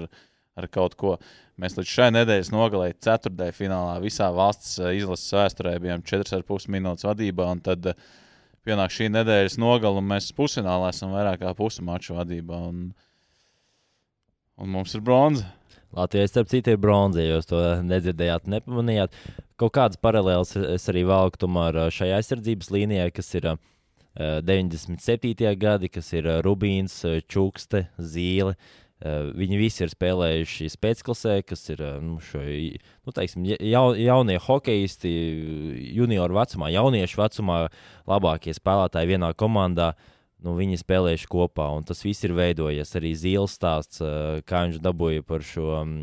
ar 0.59 0.67
kaut 0.71 0.97
ko. 0.99 1.15
Mēs 1.61 1.77
līdz 1.77 1.91
šai 1.91 2.09
nedēļas 2.15 2.51
nogalē, 2.53 2.89
ceturtajā 3.03 3.55
finālā, 3.55 3.99
visā 4.03 4.31
valsts 4.33 4.79
eh, 4.81 4.97
izlases 4.99 5.35
vēsturē 5.37 5.77
bijām 5.83 6.03
4,5 6.07 6.67
minūtes 6.73 7.07
vadībā. 7.07 7.47
Tad 7.65 7.91
eh, 7.93 8.03
pienāk 8.67 8.93
šī 8.93 9.11
nedēļas 9.13 9.59
nogala, 9.61 10.01
un 10.01 10.09
mēs 10.11 10.31
pusfinālā 10.37 10.91
esam 10.91 11.13
vairāk 11.15 11.41
kā 11.43 11.55
pusi 11.57 11.85
maču 11.85 12.17
vadībā. 12.17 12.61
Un, 12.71 12.91
un 14.61 14.73
mums 14.75 14.95
ir 14.97 15.05
bronza. 15.05 15.47
Latvijai, 15.91 16.29
starp 16.31 16.47
citu, 16.47 16.71
ir 16.71 16.79
bronza, 16.79 17.19
ja 17.19 17.35
jūs 17.35 17.49
to 17.49 17.59
nedzirdējāt, 17.83 18.45
nepamanījāt. 18.51 19.15
Kaut 19.59 19.73
kādas 19.75 19.99
paralēlas 20.01 20.55
es 20.55 20.87
arī 20.91 21.03
valku 21.07 21.51
eh, 21.51 21.81
šai 21.93 22.13
aizsardzības 22.17 22.71
līnijai, 22.73 23.09
kas 23.13 23.35
ir 23.37 23.51
uh, 23.53 23.59
97. 24.17 25.35
gadi, 25.59 25.91
kas 25.91 26.13
ir 26.15 26.25
Rubīns, 26.47 27.03
Čukste, 27.31 27.85
Zīle. 27.99 28.55
Uh, 28.55 28.81
Viņi 29.01 29.57
visi 29.57 29.81
ir 29.81 29.89
spēlējuši 29.89 30.67
spēcklasē, 30.75 31.39
kas 31.47 31.63
ir 31.73 31.79
uh, 31.81 31.95
nu, 32.05 32.19
šo, 32.21 32.41
nu, 32.43 33.13
teiksim, 33.15 33.47
ja- 33.49 33.57
jau, 33.65 33.85
jaunie 33.97 34.35
hokeisti, 34.37 35.09
junioru 35.97 36.37
vecumā, 36.37 36.69
jauniešu 36.69 37.21
vecumā, 37.23 37.57
labākie 38.05 38.53
spēlētāji 38.53 39.15
vienā 39.15 39.31
komandā. 39.33 39.95
Nu, 40.41 40.53
viņi 40.57 40.79
spēlējuši 40.81 41.27
kopā, 41.29 41.67
un 41.77 41.83
tas 41.85 41.99
viss 42.05 42.25
ir 42.25 42.33
veidojies. 42.37 42.93
Arī 42.97 43.11
Zīles 43.17 43.57
stāsts, 43.57 44.01
uh, 44.05 44.39
kā 44.45 44.63
viņš 44.67 44.79
dabūja 44.85 45.25
par 45.25 45.45
šo 45.45 45.67
um, 45.81 45.97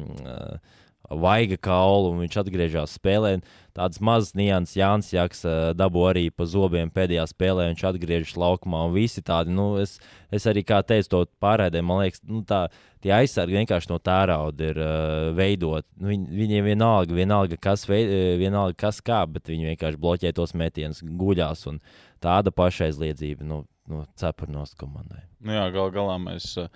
vaiga 1.09 1.57
kaulu, 1.61 2.13
un 2.13 2.23
viņš 2.25 2.37
atgriežas 2.43 2.97
spēlē. 2.99 3.39
Tādas 3.79 4.01
mazas 4.03 4.35
nianses, 4.35 4.75
Jānis 4.77 5.13
Jaks 5.13 5.45
uh, 5.47 5.71
dabū 5.77 6.03
arī 6.09 6.25
pa 6.35 6.49
zobiem 6.51 6.91
pēdējā 6.91 7.29
spēlē, 7.31 7.69
viņš 7.71 7.85
atgriežas 7.93 8.35
laukumā, 8.41 8.83
un 8.89 8.97
visi 8.97 9.23
tādi, 9.23 9.55
nu, 9.55 9.71
es, 9.79 9.97
es 10.35 10.49
arī 10.51 10.65
kā 10.67 10.81
teicu, 10.83 11.11
to 11.13 11.21
pārēdē, 11.43 11.83
man 11.87 12.03
liekas, 12.03 12.25
nu, 12.27 12.43
tā, 12.49 12.65
tie 13.05 13.15
aizsargi 13.15 13.61
vienkārši 13.61 13.93
no 13.93 14.01
tērauda 14.03 14.69
ir 14.73 14.83
uh, 14.83 15.31
veidoti. 15.39 15.89
Nu, 16.01 16.11
Viņ, 16.11 16.27
viņiem 16.41 16.69
vienalga, 16.73 17.15
vienalga, 17.15 17.61
kas, 17.69 17.87
vei, 17.89 18.03
eh, 18.03 18.35
vienalga, 18.41 18.75
kas 18.87 19.01
kā, 19.05 19.23
bet 19.31 19.51
viņi 19.53 19.73
vienkārši 19.73 20.03
bloķē 20.03 20.35
tos 20.35 20.55
metienus, 20.59 21.05
guļās, 21.05 21.67
un 21.71 21.83
tāda 22.25 22.51
pašaizliedzība, 22.55 23.47
nu, 23.47 23.63
nu 23.89 24.05
cepurnos 24.19 24.75
komandai. 24.79 25.23
Nu, 25.39 25.55
jā, 25.55 25.69
gal 25.75 25.93
galā 25.95 26.19
mēs 26.23 26.57
uh, 26.59 26.73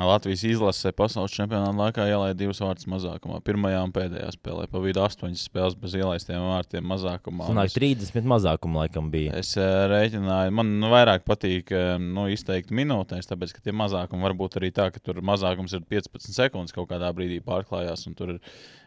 Latvijas 0.00 0.44
izlasē 0.46 0.92
pasaules 0.94 1.32
čempionāta 1.34 1.74
laikā 1.74 2.04
ielaidām 2.06 2.36
divus 2.38 2.60
vārdus 2.62 2.86
mazākumā. 2.86 3.40
Pirmajā 3.42 3.80
un 3.82 3.90
pēdējā 3.90 4.28
spēlē 4.36 4.68
pa 4.70 4.78
vidu 4.84 5.02
astoņas 5.02 5.42
spēles 5.48 5.74
bez 5.82 5.96
ielaistiem 5.98 6.44
vārtiem 6.46 6.86
mazākumā. 6.86 7.48
Sanāk, 7.48 7.72
es- 7.72 7.74
30 7.74 8.28
mazākuma 8.30 8.84
laikam 8.84 9.08
bija. 9.10 9.34
Es 9.40 9.56
uh, 9.58 9.88
rēķināju, 9.90 10.54
man 10.54 10.70
nu, 10.78 10.92
vairāk 10.94 11.24
patīk 11.26 11.74
uh, 11.74 11.96
nu, 11.98 12.28
izteikt 12.30 12.70
minūtēs, 12.70 13.26
tāpēc, 13.32 13.56
ka 13.56 13.64
tie 13.66 13.74
mazākumi 13.74 14.22
var 14.28 14.36
būt 14.38 14.60
arī 14.62 14.70
tā, 14.70 14.92
ka 14.94 15.02
tur 15.02 15.18
mazākums 15.26 15.74
ir 15.74 15.82
15 15.90 16.38
sekundes 16.38 16.72
kaut 16.76 16.86
kādā 16.94 17.10
brīdī 17.10 17.40
pārklājās. 17.42 18.06
un 18.06 18.14
tur 18.14 18.36
ir- 18.36 18.40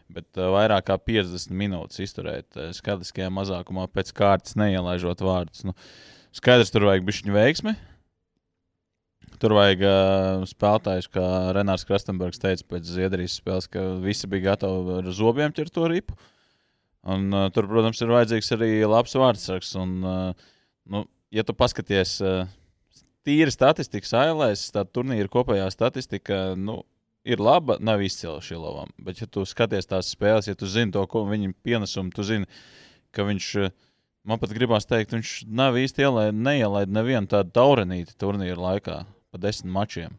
Bet 0.08 0.26
uh, 0.36 0.48
vairāk 0.56 0.84
kā 0.88 0.98
50 1.00 1.52
minūtes 1.52 2.00
izturēt 2.00 2.56
skatiskajā 2.76 3.28
mazākumā, 3.32 3.86
pēc 3.88 4.10
kārtas 4.12 4.52
neielaižot 4.56 5.20
vārdus. 5.24 5.64
Nu, 5.64 5.72
skaidrs, 6.32 6.72
tur 6.72 6.84
vajag 6.88 7.04
bišķiņu 7.08 7.32
veiksmi. 7.32 7.72
Tur 9.44 9.52
vajag 9.52 9.82
uh, 9.84 10.44
spēlētājus, 10.48 11.10
kā 11.12 11.22
Renārs 11.52 11.82
Krastenbergs 11.84 12.40
teica 12.40 12.64
pēc 12.64 12.86
Zviedrijas 12.88 13.34
spēles, 13.36 13.66
ka 13.68 13.82
visi 14.00 14.28
bija 14.32 14.54
gatavi 14.54 14.94
ar 15.02 15.08
zobiem 15.12 15.52
ķert 15.52 15.74
to 15.74 15.88
ripu. 15.92 16.14
Un, 17.04 17.26
uh, 17.28 17.50
tur, 17.52 17.66
protams, 17.68 18.00
ir 18.00 18.08
vajadzīgs 18.08 18.48
arī 18.56 18.68
labs 18.88 19.12
vārdsargs. 19.20 19.74
Un, 19.82 19.90
uh, 20.00 20.54
nu, 20.88 21.02
ja 21.28 21.44
tu 21.44 21.52
paskaties 21.52 22.14
uh, 22.24 22.46
tīri 23.28 23.52
statistikas 23.52 24.14
ailēs, 24.16 24.62
tad 24.72 24.94
turnīra 24.96 25.28
kopējā 25.28 25.66
statistika 25.74 26.38
nu, 26.56 26.78
ir 27.28 27.44
laba, 27.44 27.76
nav 27.84 28.00
izcila 28.00 28.40
šī 28.44 28.56
lava. 28.62 28.86
Bet, 28.96 29.20
ja 29.20 29.28
tu 29.28 29.44
skaties 29.48 29.92
tās 29.92 30.14
spēles, 30.16 30.48
ja 30.48 30.56
tu 30.56 30.68
zini 30.72 30.96
to, 30.96 31.04
ko 31.04 31.26
viņa 31.28 31.52
pienesumu, 31.60 32.14
tu 32.16 32.24
zini, 32.24 32.48
ka 33.12 33.28
viņš. 33.28 33.50
Man 34.24 34.40
pat 34.40 34.56
gribās 34.56 34.88
teikt, 34.88 35.12
viņš 35.12 35.34
nav 35.52 35.76
īsti 35.76 36.00
ielaid, 36.00 36.32
neielaid 36.32 36.88
nevienu 36.88 37.28
tādu 37.28 37.52
taurenīti 37.52 38.16
turnīra 38.16 38.56
laikā, 38.56 39.02
pa 39.34 39.40
desmit 39.42 39.72
mačiem. 39.74 40.14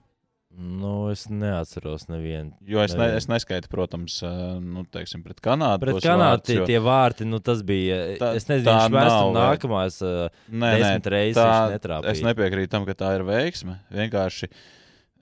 Nu, 0.56 1.10
es 1.12 1.26
neatceros 1.28 2.06
nevienu. 2.08 2.54
Jo 2.64 2.80
es, 2.86 2.94
ne, 2.96 3.10
es 3.18 3.26
neskaitu, 3.28 3.68
protams, 3.68 4.22
uh, 4.24 4.54
nu, 4.64 4.86
teiksim, 4.88 5.20
pret 5.26 5.42
Kanādu. 5.44 5.82
Pret 5.84 5.98
Kanādu 6.06 6.38
vārdus, 6.38 6.46
tie, 6.48 6.56
jo- 6.62 6.68
tie 6.70 6.80
vārti, 6.86 7.28
nu, 7.28 7.42
tas 7.44 7.60
bija. 7.68 7.98
Tā- 8.22 8.30
es 8.40 8.48
nezinu, 8.48 8.70
tā 8.70 8.86
vēsturē 8.86 9.02
nav, 9.10 9.34
vai- 9.36 9.50
nākamās 9.58 9.98
uh, 10.06 10.30
Nē, 10.48 10.70
desmit 10.80 11.10
reizes 11.12 11.42
viņš 11.42 11.76
netrāpīja. 11.76 12.14
Es 12.14 12.24
nepiekrītu 12.24 12.72
tam, 12.72 12.88
ka 12.88 12.96
tā 12.96 13.12
ir 13.18 13.26
veiksme. 13.28 13.76
Vienkārši 13.92 14.48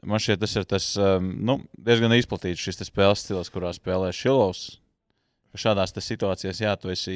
man 0.06 0.22
šķiet, 0.22 0.44
tas 0.46 0.56
ir 0.62 0.70
tas, 0.70 0.92
um, 1.02 1.32
nu, 1.50 1.58
diezgan 1.82 2.14
izplatīts 2.14 2.62
šis 2.62 2.84
spēles 2.86 3.26
stils, 3.26 3.50
kurā 3.50 3.74
spēlē 3.74 4.14
Šilovs. 4.14 4.78
Šādās 5.54 5.94
te 5.94 6.02
situācijās, 6.02 6.60
jā, 6.64 6.72
tu 6.82 6.90
esi 6.90 7.16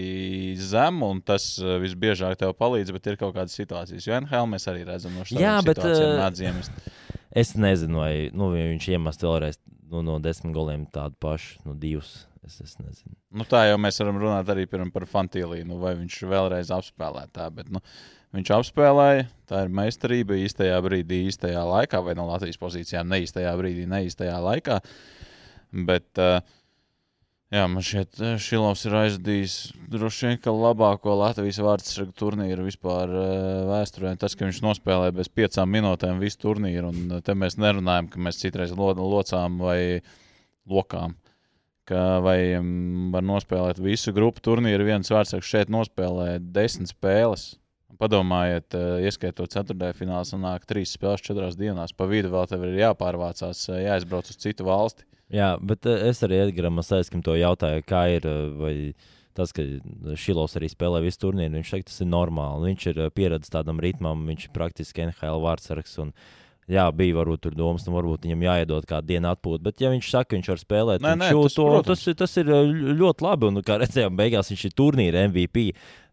zem, 0.61 0.99
un 1.01 1.23
tas 1.25 1.55
uh, 1.57 1.79
visbiežāk 1.81 2.35
tev 2.37 2.53
palīdz, 2.59 2.93
bet 2.93 3.09
ir 3.09 3.17
kaut 3.17 3.33
kādas 3.33 3.55
situācijas. 3.57 4.05
Jo 4.05 4.19
NHL 4.19 4.51
mēs 4.51 4.69
arī 4.69 4.83
redzam 4.85 5.15
no 5.17 5.25
šādām 5.25 5.41
Jā, 5.41 5.55
bet, 5.65 5.81
situācijām, 5.81 6.59
uh. 6.61 6.91
Es 7.37 7.55
nezinu, 7.57 8.03
vai 8.03 8.11
nu, 8.37 8.51
viņš 8.53 8.89
iemest 8.93 9.25
vēlreiz 9.25 9.57
nu, 9.91 10.03
no 10.05 10.19
desmit 10.21 10.53
goliem 10.55 10.85
tādu 10.93 11.17
pašu, 11.21 11.63
nu, 11.65 11.75
divus. 11.77 12.27
Es, 12.47 12.59
es 12.63 12.77
nezinu. 12.79 13.11
Nu, 13.35 13.43
tā 13.49 13.65
jau 13.67 13.79
mēs 13.81 13.97
varam 13.99 14.21
runāt 14.21 14.47
arī 14.53 14.67
par 14.69 15.03
Fantīliju, 15.09 15.79
vai 15.81 15.97
viņš 15.99 16.19
vēlreiz 16.31 16.69
apspēlē 16.71 17.25
tā. 17.35 17.49
Bet, 17.51 17.67
nu, 17.73 17.81
viņš 18.37 18.51
apspēlēja, 18.55 19.25
tā 19.49 19.65
ir 19.65 19.73
meistarība 19.81 20.37
īstajā 20.45 20.77
brīdī, 20.85 21.25
īstajā 21.27 21.65
laikā, 21.67 21.99
vai 22.05 22.15
no 22.15 22.29
Latvijas 22.29 22.61
pozīcijām, 22.61 23.09
ne 23.11 23.19
īstajā 23.25 23.51
brīdī, 23.59 23.83
ne 23.89 24.05
īstajā 24.07 24.37
laikā. 24.45 24.79
Bet, 25.89 26.07
uh, 26.23 26.39
jā, 27.53 27.63
man 27.71 27.83
šķiet, 27.85 28.17
eh, 28.21 28.33
Šilovs 28.41 28.85
ir 28.87 28.95
aizdījis 28.99 29.55
droši 29.93 30.31
vien 30.31 30.57
labāko 30.61 31.15
Latvijas 31.19 31.59
vārdsargu 31.63 32.15
turnīru 32.17 32.65
vispār 32.67 33.11
uh, 33.11 33.29
vēsturē. 33.69 34.15
Tas, 34.19 34.35
ka 34.35 34.47
viņš 34.47 34.63
nospēlēja 34.65 35.15
bez 35.15 35.29
piecām 35.31 35.71
minūtēm 35.75 36.19
visu 36.23 36.41
turnīru, 36.43 36.91
un 36.91 37.17
eh, 37.17 37.21
te 37.23 37.35
mēs 37.37 37.59
nerunājam, 37.61 38.09
ka 38.11 38.19
mēs 38.19 38.41
citreiz 38.41 38.75
lo 38.75 38.91
locām 38.97 39.61
vai 39.63 40.01
lokām 40.67 41.15
ka 41.87 42.19
vai 42.19 42.57
um, 42.57 43.13
var 43.13 43.23
nospēlēt 43.23 43.77
visu 43.79 44.11
grupu 44.11 44.43
turnīru. 44.43 44.83
Viens 44.89 45.07
vārdsargs 45.07 45.47
šeit 45.47 45.69
nospēlē 45.71 46.33
desmit 46.41 46.91
spēles. 46.91 47.53
Padomājiet, 47.97 48.75
ieskaitot 49.07 49.49
ceturtajā 49.55 49.95
finālā, 49.95 50.25
sanāk 50.27 50.67
trīs 50.69 50.91
spēles 50.93 51.23
četrās 51.23 51.55
dienās. 51.57 51.95
Pa 51.97 52.05
vidu 52.11 52.29
vēl 52.33 52.49
tev 52.51 52.67
ir 52.67 52.75
jāpārvācās, 52.83 53.63
jāizbrauc 53.71 54.27
uz 54.29 54.37
citu 54.43 54.67
valsti. 54.67 55.07
Jā, 55.33 55.57
bet 55.59 55.85
uh, 55.89 55.97
es 56.07 56.21
arī 56.23 56.37
Edgars 56.45 56.71
Masēskam 56.71 57.23
to 57.25 57.35
jautāju, 57.35 57.83
kā 57.87 58.05
ir. 58.15 58.27
uh, 58.27 58.49
Vai... 58.61 58.73
Tas, 59.37 59.51
ka 59.53 59.61
Šilovs 60.17 60.55
arī 60.57 60.65
spēlē 60.71 60.97
visu 61.03 61.19
turnīru, 61.27 61.59
viņš 61.59 61.71
teica, 61.75 61.85
tas 61.91 61.99
ir 62.01 62.07
normāli. 62.09 62.71
Viņš 62.71 62.85
ir 62.89 63.01
uh, 63.03 63.09
pieredzējis 63.13 63.51
tādam 63.53 63.77
ritmam, 63.83 64.23
viņš 64.25 64.47
ir 64.47 64.53
praktiski 64.55 65.03
NHL 65.03 65.43
vārdsargs. 65.43 65.91
Un, 66.01 66.09
jā, 66.73 66.87
bija 66.97 67.19
varbūt 67.19 67.43
tur 67.45 67.53
domas, 67.59 67.85
nu 67.85 67.93
varbūt 67.93 68.25
viņam 68.25 68.45
jāiedod 68.47 68.87
kādu 68.89 69.11
dienu 69.11 69.29
atpūtu. 69.29 69.61
Bet, 69.67 69.83
ja 69.85 69.91
viņš 69.93 70.09
saka, 70.09 70.31
ka 70.31 70.39
viņš 70.39 70.49
var 70.55 70.63
spēlēt, 70.63 71.05
Nē, 71.05 71.11
nē, 71.21 71.27
tas, 71.37 71.53
to, 71.59 71.67
tas, 71.85 72.07
ir- 72.09 72.17
tas 72.23 72.33
ir 72.41 72.49
uh, 72.49 72.73
ļoti 73.03 73.27
labi. 73.27 73.51
Un, 73.51 73.61
kā 73.67 73.77
redzējām, 73.83 74.17
beigās 74.17 74.49
viņš 74.55 74.63
ir 74.71 74.75
turnīra 74.81 75.27
MVP. 75.29 75.67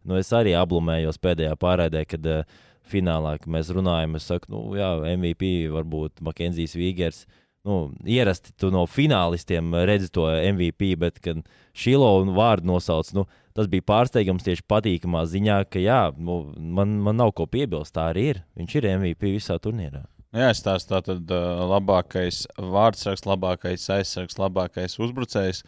Nu, 0.04 0.18
es 0.20 0.28
arī 0.36 0.52
ablumējos 0.60 1.16
pēdējā 1.24 1.56
pārraidē, 1.64 2.04
kad 2.12 2.28
uh, 2.28 2.44
finālā, 2.92 3.38
kad 3.40 3.48
mēs 3.56 3.72
runājam, 3.72 4.18
es 4.20 4.28
saku, 4.28 4.52
nu, 4.52 4.60
jā, 4.76 4.90
MVP 5.16 5.54
varbūt 5.72 6.20
Makenzijs 6.28 6.76
Vīgers. 6.76 7.24
Nu, 7.64 7.78
ierasti 8.04 8.52
tu 8.60 8.68
no 8.72 8.82
finālistiem 8.84 9.72
redzi 9.88 10.10
to 10.12 10.26
MVP, 10.28 10.90
bet, 11.00 11.20
kad 11.24 11.40
Šilo 11.72 12.10
vārdu 12.36 12.68
nosauc, 12.68 13.08
nu, 13.16 13.24
tas 13.56 13.70
bija 13.72 13.86
pārsteigums 13.88 14.44
tieši 14.44 14.66
patīkamā 14.68 15.24
ziņā, 15.30 15.62
ka 15.72 15.80
jā, 15.80 16.00
nu, 16.18 16.42
man, 16.54 16.98
man 17.06 17.16
nav 17.22 17.32
ko 17.38 17.48
piebilst. 17.48 17.94
Tā 17.96 18.10
arī 18.12 18.26
ir. 18.34 18.42
Viņš 18.60 18.76
ir 18.76 18.90
MVP 18.98 19.32
visā 19.38 19.56
turnīrā. 19.62 20.02
Nu, 20.04 20.14
Jā, 20.34 20.48
es 20.50 20.64
tās 20.66 20.82
tā 20.82 20.98
tad 21.06 21.30
labākais 21.30 22.40
vārdsargs, 22.58 23.22
labākais 23.22 23.84
aizsargs, 23.94 24.34
labākais 24.42 24.98
uzbrucējs. 24.98 25.62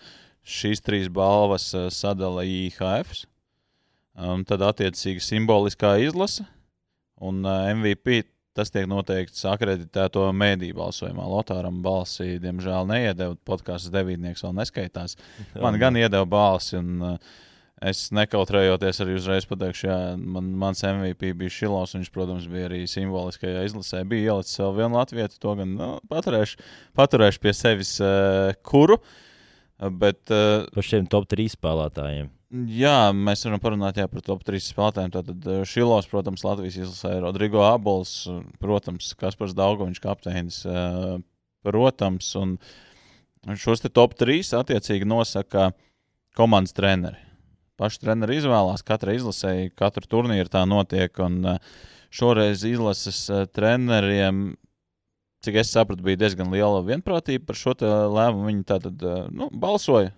Šīs 0.47 0.83
trīs 0.83 1.07
balvas 1.11 1.69
sadala 1.95 2.43
IHF. 2.43 3.21
Um, 4.17 4.43
tad, 4.49 4.65
attiecīgi, 4.67 5.23
simboliskā 5.23 5.93
izlase 6.03 6.49
un 7.23 7.47
MVP. 7.47 8.25
Tas 8.57 8.73
tiek 8.73 8.87
noteikts 8.89 9.45
akreditēto 9.49 10.27
mēdīju 10.33 10.79
balsojumā. 10.79 11.27
Lotāram 11.29 11.83
balsi, 11.85 12.39
diemžēl, 12.41 12.89
neiedeva. 12.89 13.37
Podkāsts 13.49 13.93
devītnieks 13.93 14.45
vēl 14.47 14.55
neskaitās. 14.57 15.19
Man 15.61 15.77
gan 15.83 15.99
iedeva 16.01 16.25
balsi. 16.29 16.79
Un, 16.81 16.95
uh, 17.05 17.43
Es 17.85 18.07
nekautrējoties 18.17 19.03
arī 19.05 19.19
uzreiz 19.19 19.45
pateikšu, 19.45 19.83
jā, 19.85 19.97
man, 20.17 20.47
mans 20.57 20.81
MVP 20.81 21.35
bija 21.37 21.53
Šilovs. 21.53 21.93
Viņš, 21.99 22.09
protams, 22.15 22.47
bija 22.49 22.71
arī 22.71 22.79
simboliskajā 22.89 23.67
izlasē. 23.69 24.01
Bija 24.09 24.33
ielicis 24.33 24.57
vēl 24.63 24.73
vienu 24.79 24.97
latviešu, 24.97 25.41
to 25.43 25.53
gan 25.59 25.75
nu, 25.77 25.89
paturēšu, 26.09 26.65
paturēšu 26.97 27.43
pie 27.45 27.53
sevis 27.57 27.93
uh, 28.01 28.57
kuru. 28.65 28.97
Bet, 29.77 30.23
uh, 30.33 30.65
Par 30.73 30.89
šiem 30.89 31.05
top 31.13 31.29
3 31.29 31.53
spēlētājiem. 31.53 32.33
Jā, 32.51 33.11
mēs 33.11 33.43
varam 33.43 33.61
parunāt 33.63 33.99
jā, 33.99 34.07
par 34.11 34.23
top 34.23 34.45
3 34.47 34.63
spēlētājiem. 34.69 35.13
Tātad 35.17 35.49
Šilovs, 35.67 36.07
protams, 36.11 36.45
Latvijas 36.47 36.79
izlasē, 36.79 37.17
Rodrigo 37.25 37.65
Abols, 37.67 38.21
protams, 38.63 39.11
Kaspars 39.19 39.57
Daugovičs, 39.59 40.03
kapteinis, 40.05 40.61
uh, 40.71 41.17
protams. 41.67 42.31
Un 42.39 42.55
šos 43.59 43.83
top 43.91 44.15
3 44.23 44.55
attiecīgi 44.63 45.09
nosaka 45.11 45.73
komandas 46.39 46.77
treneri 46.77 47.27
paši 47.81 48.03
treneri 48.03 48.41
izvēlās. 48.41 48.85
Katra 48.87 49.15
izlasēja, 49.17 49.73
katru 49.79 50.09
turnīru 50.11 50.53
tā 50.53 50.65
notiek. 50.69 51.13
Un 51.25 51.41
eh, 51.53 51.73
šoreiz 52.15 52.65
izlases 52.69 53.27
eh, 53.31 53.45
treneriem, 53.53 54.49
cik 55.45 55.61
es 55.63 55.73
sapratu, 55.75 56.05
bija 56.07 56.25
diezgan 56.25 56.53
liela 56.53 56.83
vienprātība 56.87 57.51
par 57.51 57.61
šo 57.61 57.77
lēmumu. 57.81 58.49
Viņi 58.51 58.69
tātad 58.73 59.05
eh, 59.05 59.27
nu, 59.33 59.51
balsoja. 59.53 60.15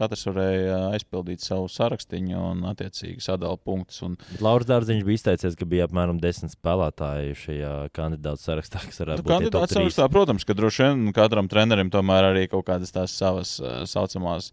Katrs 0.00 0.24
varēja 0.24 0.76
aizpildīt 0.96 1.42
savu 1.44 1.66
sarakstu 1.68 2.16
un, 2.38 2.62
attiecīgi, 2.70 3.20
sadalīt 3.20 3.60
punktus. 3.66 3.98
Un... 4.06 4.14
Lauris 4.40 4.68
Dārziņš 4.70 5.02
bija 5.04 5.20
izteicies, 5.20 5.56
ka 5.58 5.68
bija 5.68 5.84
apmēram 5.88 6.20
desmit 6.22 6.54
spēlētāji 6.54 7.34
šajā 7.42 7.72
kandidātu 7.96 8.40
sarakstā, 8.46 8.80
kas 8.86 9.02
varētu 9.04 9.20
nu, 9.20 9.26
būt. 9.26 9.34
Kandidātu 9.34 9.76
sarakstā, 9.76 10.06
protams, 10.12 10.46
ka 10.48 10.56
droši 10.56 10.86
vien 10.86 11.12
katram 11.16 11.50
trenerim 11.52 11.92
tomēr 11.92 12.30
arī 12.30 12.46
kaut 12.48 12.64
kādas 12.70 12.94
tās 12.94 13.18
savas 13.20 13.58
saucamās 13.92 14.48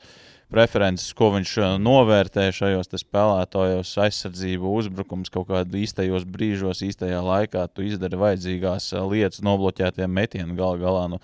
preferences, 0.49 1.13
ko 1.15 1.29
viņš 1.35 1.53
novērtē 1.79 2.47
šajos 2.55 2.89
spēlētājos, 3.03 3.93
aizsardzību, 4.05 4.73
uzbrukums 4.81 5.31
kaut 5.33 5.47
kādā 5.51 5.83
īstajos 5.83 6.25
brīžos, 6.29 6.81
īstajā 6.87 7.21
laikā. 7.25 7.67
Tu 7.73 7.87
izdari 7.91 8.19
vajadzīgās 8.19 8.91
lietas, 9.11 9.43
nobloķētiem 9.45 10.19
metieniem 10.19 10.57
gal 10.57 10.81
galā. 10.81 11.05
Nu, 11.13 11.21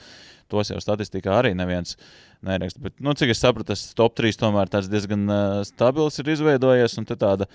tos 0.51 0.69
jau 0.71 0.79
statistikā 0.81 1.39
arī 1.39 1.55
neviens 1.57 1.97
neraksta. 2.45 2.81
Bet, 2.83 2.97
nu, 3.03 3.13
cik 3.17 3.33
es 3.33 3.41
sapratu, 3.43 3.73
tas 3.73 3.85
top 3.97 4.15
3 4.17 4.39
tomēr 4.41 4.71
diezgan 4.87 5.25
uh, 5.27 5.61
stabils 5.67 6.19
ir 6.21 6.33
izveidojies. 6.35 6.97
Un 7.01 7.07
tāda 7.09 7.47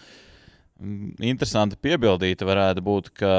mm, 0.80 1.20
interesanta 1.32 1.78
piebildīta 1.80 2.48
varētu 2.48 2.84
būt, 2.86 3.12
ka 3.20 3.34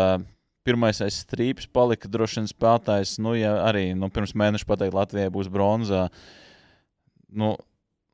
pirmais 0.68 1.02
strīps 1.02 1.68
palika 1.74 2.10
droši 2.12 2.42
vien 2.42 2.50
spēlētājs. 2.52 3.18
Nu, 3.24 3.36
ja 3.38 3.58
arī 3.66 3.92
nu, 3.98 4.12
pirms 4.14 4.36
mēneša 4.38 4.70
pateikt, 4.70 4.98
Latvijai 4.98 5.34
būs 5.34 5.52
bronzā. 5.52 6.08
Nu, 7.32 7.56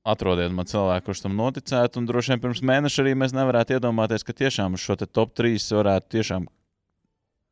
atrodiet 0.07 0.53
man 0.55 0.67
cilvēku, 0.69 1.09
kurš 1.09 1.25
tam 1.25 1.35
noticētu. 1.39 1.99
Un 1.99 2.07
droši 2.09 2.33
vien 2.33 2.43
pirms 2.43 2.63
mēneša 2.65 3.03
arī 3.03 3.15
mēs 3.19 3.35
nevarētu 3.35 3.77
iedomāties, 3.77 4.25
ka 4.27 4.35
tiešām 4.37 4.77
uz 4.77 4.85
šo 4.85 4.97
top 5.05 5.35
3 5.37 5.59
varētu 5.79 6.15
tiešām 6.17 6.47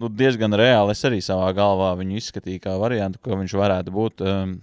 nu, 0.01 0.11
diezgan 0.11 0.55
reāli. 0.55 0.95
Es 0.95 1.03
arī 1.07 1.21
savā 1.23 1.49
galvā 1.57 1.93
viņu 1.99 2.19
izskatīju 2.19 2.63
kā 2.63 2.75
variantu, 2.79 3.21
ka 3.23 3.39
viņš 3.39 3.57
varētu 3.59 3.95
būt 3.95 4.23
um, 4.25 4.57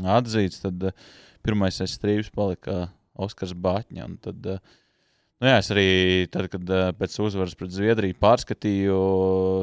atzīts. 0.00 0.62
Tad 0.64 0.88
uh, 0.88 1.10
pirmais 1.44 1.80
strīps 1.80 2.32
palika 2.34 2.86
Oskars 3.18 3.52
Batņa. 3.52 4.08
Tad, 4.24 4.48
uh, 4.54 4.80
nu, 5.42 5.50
jā, 5.50 5.58
es 5.58 5.70
arī 5.74 5.88
tad, 6.32 6.48
kad 6.52 6.72
uh, 6.72 6.88
pēc 6.96 7.18
uzvaras 7.24 7.56
pret 7.58 7.74
Zviedriju 7.74 8.18
pārskatīju 8.22 8.98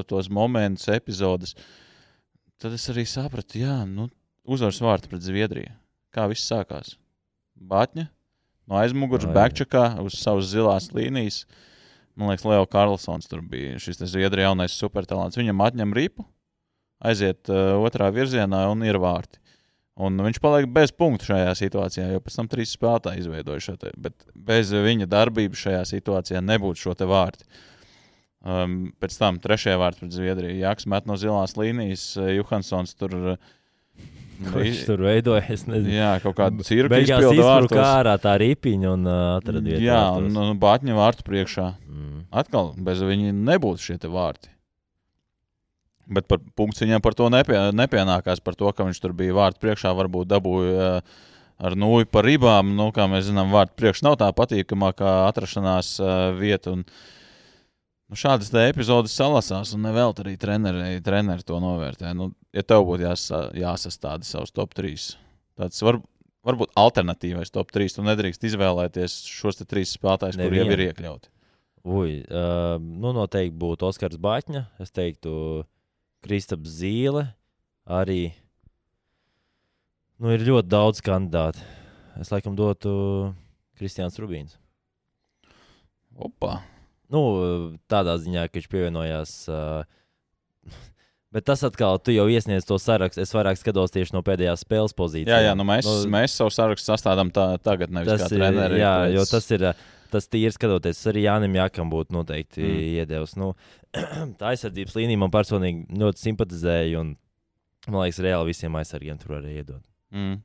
tos 0.10 0.30
momentus, 0.34 0.90
epizodes, 0.94 1.56
tad 2.62 2.76
es 2.78 2.88
arī 2.92 3.08
sapratu, 3.10 3.64
ka 3.64 3.82
nu, 3.90 4.10
uzvaras 4.50 4.82
vārta 4.84 5.12
pret 5.12 5.26
Zviedriju. 5.26 5.74
Kā 6.16 6.26
viss 6.30 6.50
sākās? 6.50 6.96
Batņa 7.60 8.08
no 8.70 8.78
aizmugures, 8.80 9.28
backčakā 9.34 9.98
uz 10.04 10.20
savas 10.22 10.52
zilās 10.52 10.92
līnijas. 10.94 11.44
Man 12.20 12.32
liekas, 12.32 12.46
Leo 12.46 12.66
Karlsons 12.70 13.30
tur 13.32 13.42
bija 13.46 13.80
šis 13.82 14.02
zviedru 14.12 14.44
jaunais 14.44 14.76
supertalants. 14.76 15.38
Viņam 15.40 15.64
atņem 15.66 15.94
ripu, 15.96 16.26
aiziet 17.00 17.50
uh, 17.50 17.78
otrā 17.80 18.10
virzienā 18.14 18.66
un 18.72 18.84
ir 18.86 19.00
vārti. 19.02 19.40
Un 20.00 20.22
viņš 20.24 20.38
paliek 20.40 20.70
bez 20.72 20.94
punktu 20.96 21.34
šajā 21.34 21.52
situācijā, 21.60 22.06
jo 22.14 22.22
pēc 22.24 22.38
tam 22.40 22.48
trīs 22.52 22.72
spēlētāji 22.78 23.26
izveidoja 23.26 23.66
šo 23.66 23.76
te. 23.82 23.92
Bet 24.00 24.16
bez 24.34 24.72
viņa 24.72 25.10
darbības 25.12 25.66
šajā 25.66 25.82
situācijā 25.90 26.44
nebūtu 26.46 26.86
šo 26.86 26.96
te 26.96 27.08
vārtu. 27.10 27.44
Um, 28.40 28.94
pēc 29.04 29.18
tam 29.20 29.42
trešajā 29.44 29.76
vārtā 29.82 30.06
pret 30.06 30.16
Zviedriju 30.16 30.62
Jānis 30.62 30.88
met 30.88 31.10
no 31.10 31.18
zilās 31.20 31.58
līnijas, 31.60 32.06
uh, 32.16 32.30
Johansons 32.32 32.96
tur 32.96 33.18
uh, 33.18 33.50
Viņš 34.40 34.86
tur 34.88 35.02
veidojas. 35.04 35.66
Jā, 35.68 36.14
kaut 36.24 36.38
kāda 36.38 36.64
cirka 36.64 36.94
beigās 36.94 37.26
izsprūka 37.28 37.82
ārā 37.84 38.14
tā 38.24 38.38
ripiņa 38.40 38.94
un 38.94 39.04
uh, 39.04 39.18
atrada 39.36 39.66
vietu. 39.66 39.84
Jā, 39.84 40.00
vārtos. 40.00 40.30
un, 40.30 40.54
un 40.54 40.62
Bāķņa 40.62 40.96
vārtu 40.96 41.26
priekšā. 41.28 41.66
Mm. 41.90 42.22
Atkal 42.42 42.72
bez 42.88 43.04
viņa 43.04 43.34
nebūtu 43.36 43.90
šie 43.90 44.00
vārti. 44.08 44.54
Bet 46.10 46.26
par 46.30 46.42
punkts 46.58 46.82
viņam 46.82 47.04
par 47.06 47.14
to 47.18 47.28
nepie, 47.30 47.58
nepienākās, 47.78 48.42
par 48.42 48.58
to, 48.58 48.72
ka 48.74 48.88
viņš 48.88 49.02
tur 49.04 49.14
bija 49.18 49.36
vārtu 49.38 49.62
priekšā, 49.62 49.92
varbūt 49.98 50.32
dabūja 50.32 50.90
uh, 51.00 51.20
ar 51.62 51.78
nūju 51.78 52.10
par 52.10 52.26
ribām. 52.26 52.74
Nu, 52.78 52.90
kā 52.96 53.06
mēs 53.12 53.28
zinām, 53.30 53.54
vārtu 53.54 53.78
priekšā 53.78 54.08
nav 54.08 54.18
tā 54.22 54.32
patīkamākā 54.34 55.14
atrašanās 55.28 55.96
uh, 56.02 56.12
vieta. 56.40 56.74
Un, 56.74 56.86
uh, 56.88 57.16
Nu, 58.10 58.18
šādas 58.18 58.50
epizodes 58.58 59.14
salasās, 59.14 59.76
un 59.78 59.84
nevēl 59.86 60.16
arī 60.24 60.34
treneri, 60.42 60.98
treneri 61.06 61.46
to 61.46 61.60
novērtē. 61.62 62.16
Nu, 62.18 62.32
ja 62.58 62.64
tev 62.66 62.88
būtu 62.88 63.06
jāsa, 63.06 63.42
jāsastāda 63.54 64.26
savs 64.26 64.50
top 64.56 64.74
3, 64.78 65.12
tāds 65.62 65.84
var, 65.86 66.00
varbūt 66.50 66.74
alternatīvais 66.82 67.54
top 67.54 67.70
3, 67.76 68.00
tu 68.00 68.06
nedrīkst 68.08 68.48
izvēlēties 68.50 69.20
šos 69.30 69.62
trīs 69.62 69.94
spēlētājus, 69.94 70.40
kuriem 70.42 70.72
jau 70.72 70.78
ir 70.80 70.84
iekļauti. 70.88 71.32
Ui, 71.86 72.16
uh, 72.26 72.80
nu 72.82 73.14
noteikti 73.14 73.56
būtu 73.62 73.92
Oskars 73.92 74.18
Baņķa, 74.20 74.64
es 74.82 74.90
teiktu, 74.90 75.36
Kristaps 76.26 76.80
Zīle. 76.82 77.28
Arī 77.90 78.32
nu, 80.20 80.34
ir 80.36 80.44
ļoti 80.46 80.70
daudz 80.70 81.04
kandidātu. 81.06 81.64
Es 82.20 82.32
laikam 82.34 82.58
dotu 82.58 82.92
Kristiāns 83.80 84.20
Rubīns. 84.20 84.58
Opa! 86.20 86.60
Nu, 87.10 87.22
tādā 87.90 88.18
ziņā, 88.22 88.46
ka 88.50 88.60
viņš 88.60 88.68
pievienojās. 88.70 89.34
Uh, 89.50 90.70
bet 91.34 91.48
tas 91.48 91.64
atkal, 91.66 91.98
tu 92.04 92.14
jau 92.14 92.28
iesniedz 92.30 92.68
to 92.70 92.78
sarakstu. 92.82 93.24
Es 93.24 93.34
vairāk 93.34 93.58
skatos 93.62 93.96
tieši 93.96 94.14
no 94.18 94.22
pēdējās 94.26 94.66
spēles 94.68 94.98
pozīcijas. 94.98 95.32
Jā, 95.32 95.50
jā 95.50 95.56
nu 95.58 95.66
mēs, 95.66 95.88
nu, 95.88 96.12
mēs 96.14 96.36
savu 96.38 96.54
sarakstu 96.54 96.92
sastādām 96.92 97.32
tā, 97.34 97.54
tagad, 97.66 97.94
nevis 97.96 98.14
tas 98.14 98.28
kā 98.28 98.36
treneri. 98.36 98.84
Jā, 98.84 98.98
pēc... 99.06 99.16
jo 99.18 99.32
tas 99.32 99.50
ir. 99.58 99.72
Tas 100.10 100.26
ir 100.34 100.50
skatoties, 100.50 101.04
arī 101.06 101.28
Jānis 101.28 101.52
Jākam 101.54 101.92
būtu 101.92 102.16
noteikti 102.16 102.64
mm. 102.66 102.78
iedevis. 102.98 103.36
Nu, 103.38 103.52
tā 104.40 104.52
aizsardzības 104.52 104.98
līnija 105.00 105.22
man 105.22 105.34
personīgi 105.34 106.00
ļoti 106.02 106.26
simpatizēja. 106.26 107.02
Un, 107.02 107.16
man 107.88 108.04
liekas, 108.04 108.22
reāli 108.26 108.54
visiem 108.54 108.78
aizsargiem 108.80 109.20
tur 109.22 109.40
arī 109.40 109.60
iedod. 109.62 109.84
Mm. 110.16 110.40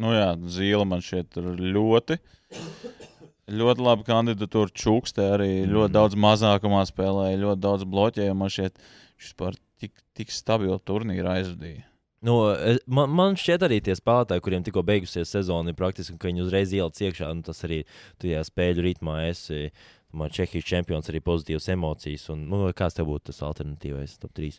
Nu 0.00 0.14
jā, 0.14 0.28
zīle 0.54 0.86
man 0.88 1.02
šeit 1.04 1.36
ir 1.38 1.50
ļoti. 1.74 2.20
Ļoti 3.50 3.82
labi 3.82 4.06
kandidatūra 4.06 4.70
Čukste 4.78 5.24
arī 5.34 5.50
mm. 5.64 5.70
ļoti 5.74 5.94
daudz 5.96 6.18
mazākumā 6.22 6.84
spēlēja, 6.86 7.42
ļoti 7.42 7.64
daudz 7.66 7.86
bloķēja. 7.90 8.36
Man 8.38 8.52
šķiet, 8.52 8.82
šis 9.20 9.38
par 9.38 9.58
tik, 9.82 9.96
tik 10.16 10.34
stabilu 10.34 10.78
turnīru 10.86 11.32
aizvadīja. 11.32 11.86
Nu, 12.20 12.34
man, 12.84 13.08
man 13.16 13.36
šķiet, 13.40 13.62
arī 13.64 13.78
tie 13.84 13.94
spēlētāji, 13.96 14.42
kuriem 14.44 14.64
tikko 14.64 14.82
beigusies 14.84 15.30
sezona, 15.32 15.72
ir 15.72 15.78
praktiski, 15.78 16.18
ka 16.20 16.28
viņi 16.28 16.44
uzreiz 16.44 16.74
ieliec 16.76 17.00
iekšā. 17.00 17.30
Nu, 17.32 17.44
tas 17.46 17.64
arī 17.64 17.80
tajā 18.20 18.42
spēļu 18.44 18.84
ritmā 18.84 19.22
esi. 19.30 19.70
Man 20.16 20.32
Čehijas 20.34 20.66
čempions 20.66 21.10
arī 21.10 21.20
pozitīvas 21.22 21.68
emocijas. 21.70 22.26
Un, 22.34 22.48
nu, 22.50 22.64
kāds 22.76 22.98
tev 22.98 23.08
būtu 23.10 23.30
tas 23.30 23.42
alternatīvais 23.46 24.16
top 24.22 24.34
3? 24.36 24.58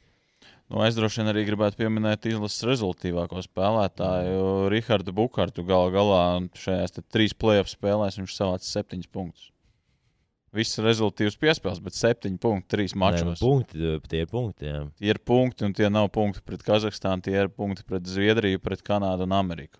Nu, 0.71 0.79
es 0.85 0.95
droši 0.95 1.19
vien 1.21 1.29
arī 1.33 1.43
gribētu 1.49 1.81
pieminēt 1.81 2.29
izlases 2.31 2.63
rezultātīvāko 2.69 3.41
spēlētāju, 3.43 4.45
Rahardu 4.71 5.13
Bukārtu. 5.17 5.65
Galu 5.67 5.91
galā 5.93 6.21
šajās 6.57 6.95
trīs 7.11 7.35
playoff 7.35 7.73
spēlēs 7.73 8.21
viņš 8.21 8.37
savāca 8.37 8.69
septiņus 8.69 9.11
punktus. 9.11 9.49
Viss 10.55 10.79
rezultāts 10.83 11.37
piespēles, 11.39 11.79
bet 11.83 11.95
septiņi 11.95 12.39
punkti, 12.43 12.67
trīs 12.73 12.95
mačos. 12.99 13.37
Nē, 13.37 13.43
punkti, 13.43 13.91
tie 14.11 14.23
ir 14.23 14.31
punkti. 14.31 14.67
Jā. 14.67 14.81
Tie 14.99 15.11
ir 15.13 15.19
punkti, 15.23 15.67
un 15.67 15.75
tie 15.75 15.87
nav 15.91 16.09
punkti 16.15 16.43
pret 16.43 16.63
Kazahstānu, 16.67 17.23
tie 17.27 17.37
ir 17.39 17.51
punkti 17.55 17.85
pret 17.87 18.07
Zviedriju, 18.07 18.59
pret 18.63 18.83
Kanādu 18.87 19.27
un 19.27 19.35
Ameriku. 19.37 19.79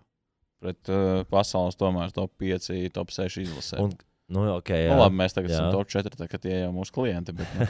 Pret 0.63 0.91
uh, 0.93 1.25
pasaules 1.27 1.75
tomēr 1.79 2.13
top 2.15 2.35
5, 2.39 2.71
top 2.95 3.11
6 3.11 3.43
izlasē. 3.43 3.81
Un 3.83 3.95
Nu, 4.31 4.45
okay, 4.55 4.85
nu, 4.87 4.95
labi, 5.01 5.17
mēs 5.19 5.35
tagad 5.35 5.51
jā. 5.51 5.57
esam 5.59 5.73
top 5.75 5.89
4, 5.91 6.15
tā, 6.15 6.27
tie 6.39 6.61
jau 6.61 6.71
mūsu 6.75 6.93
klienti. 6.95 7.33
Bet, 7.35 7.51
nu. 7.57 7.67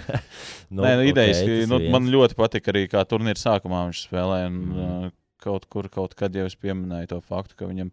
nu, 0.78 0.84
Nē, 0.86 0.92
nu, 1.00 1.08
idejas, 1.10 1.42
okay, 1.42 1.66
nu, 1.70 1.80
man 1.94 2.10
ļoti 2.14 2.38
patika 2.38 2.70
arī, 2.74 2.86
kā 2.92 3.02
turnīra 3.10 3.42
sākumā 3.42 3.88
viņš 3.88 4.04
spēlēja. 4.06 4.52
Un, 4.52 4.60
mm. 4.62 4.84
uh, 5.08 5.18
kaut 5.42 5.66
kur, 5.74 5.90
kaut 5.90 6.14
kad 6.18 6.36
jau 6.38 6.46
es 6.46 6.58
pieminēju 6.62 7.16
to 7.16 7.22
faktu, 7.26 7.58
ka 7.58 7.70
viņam 7.70 7.90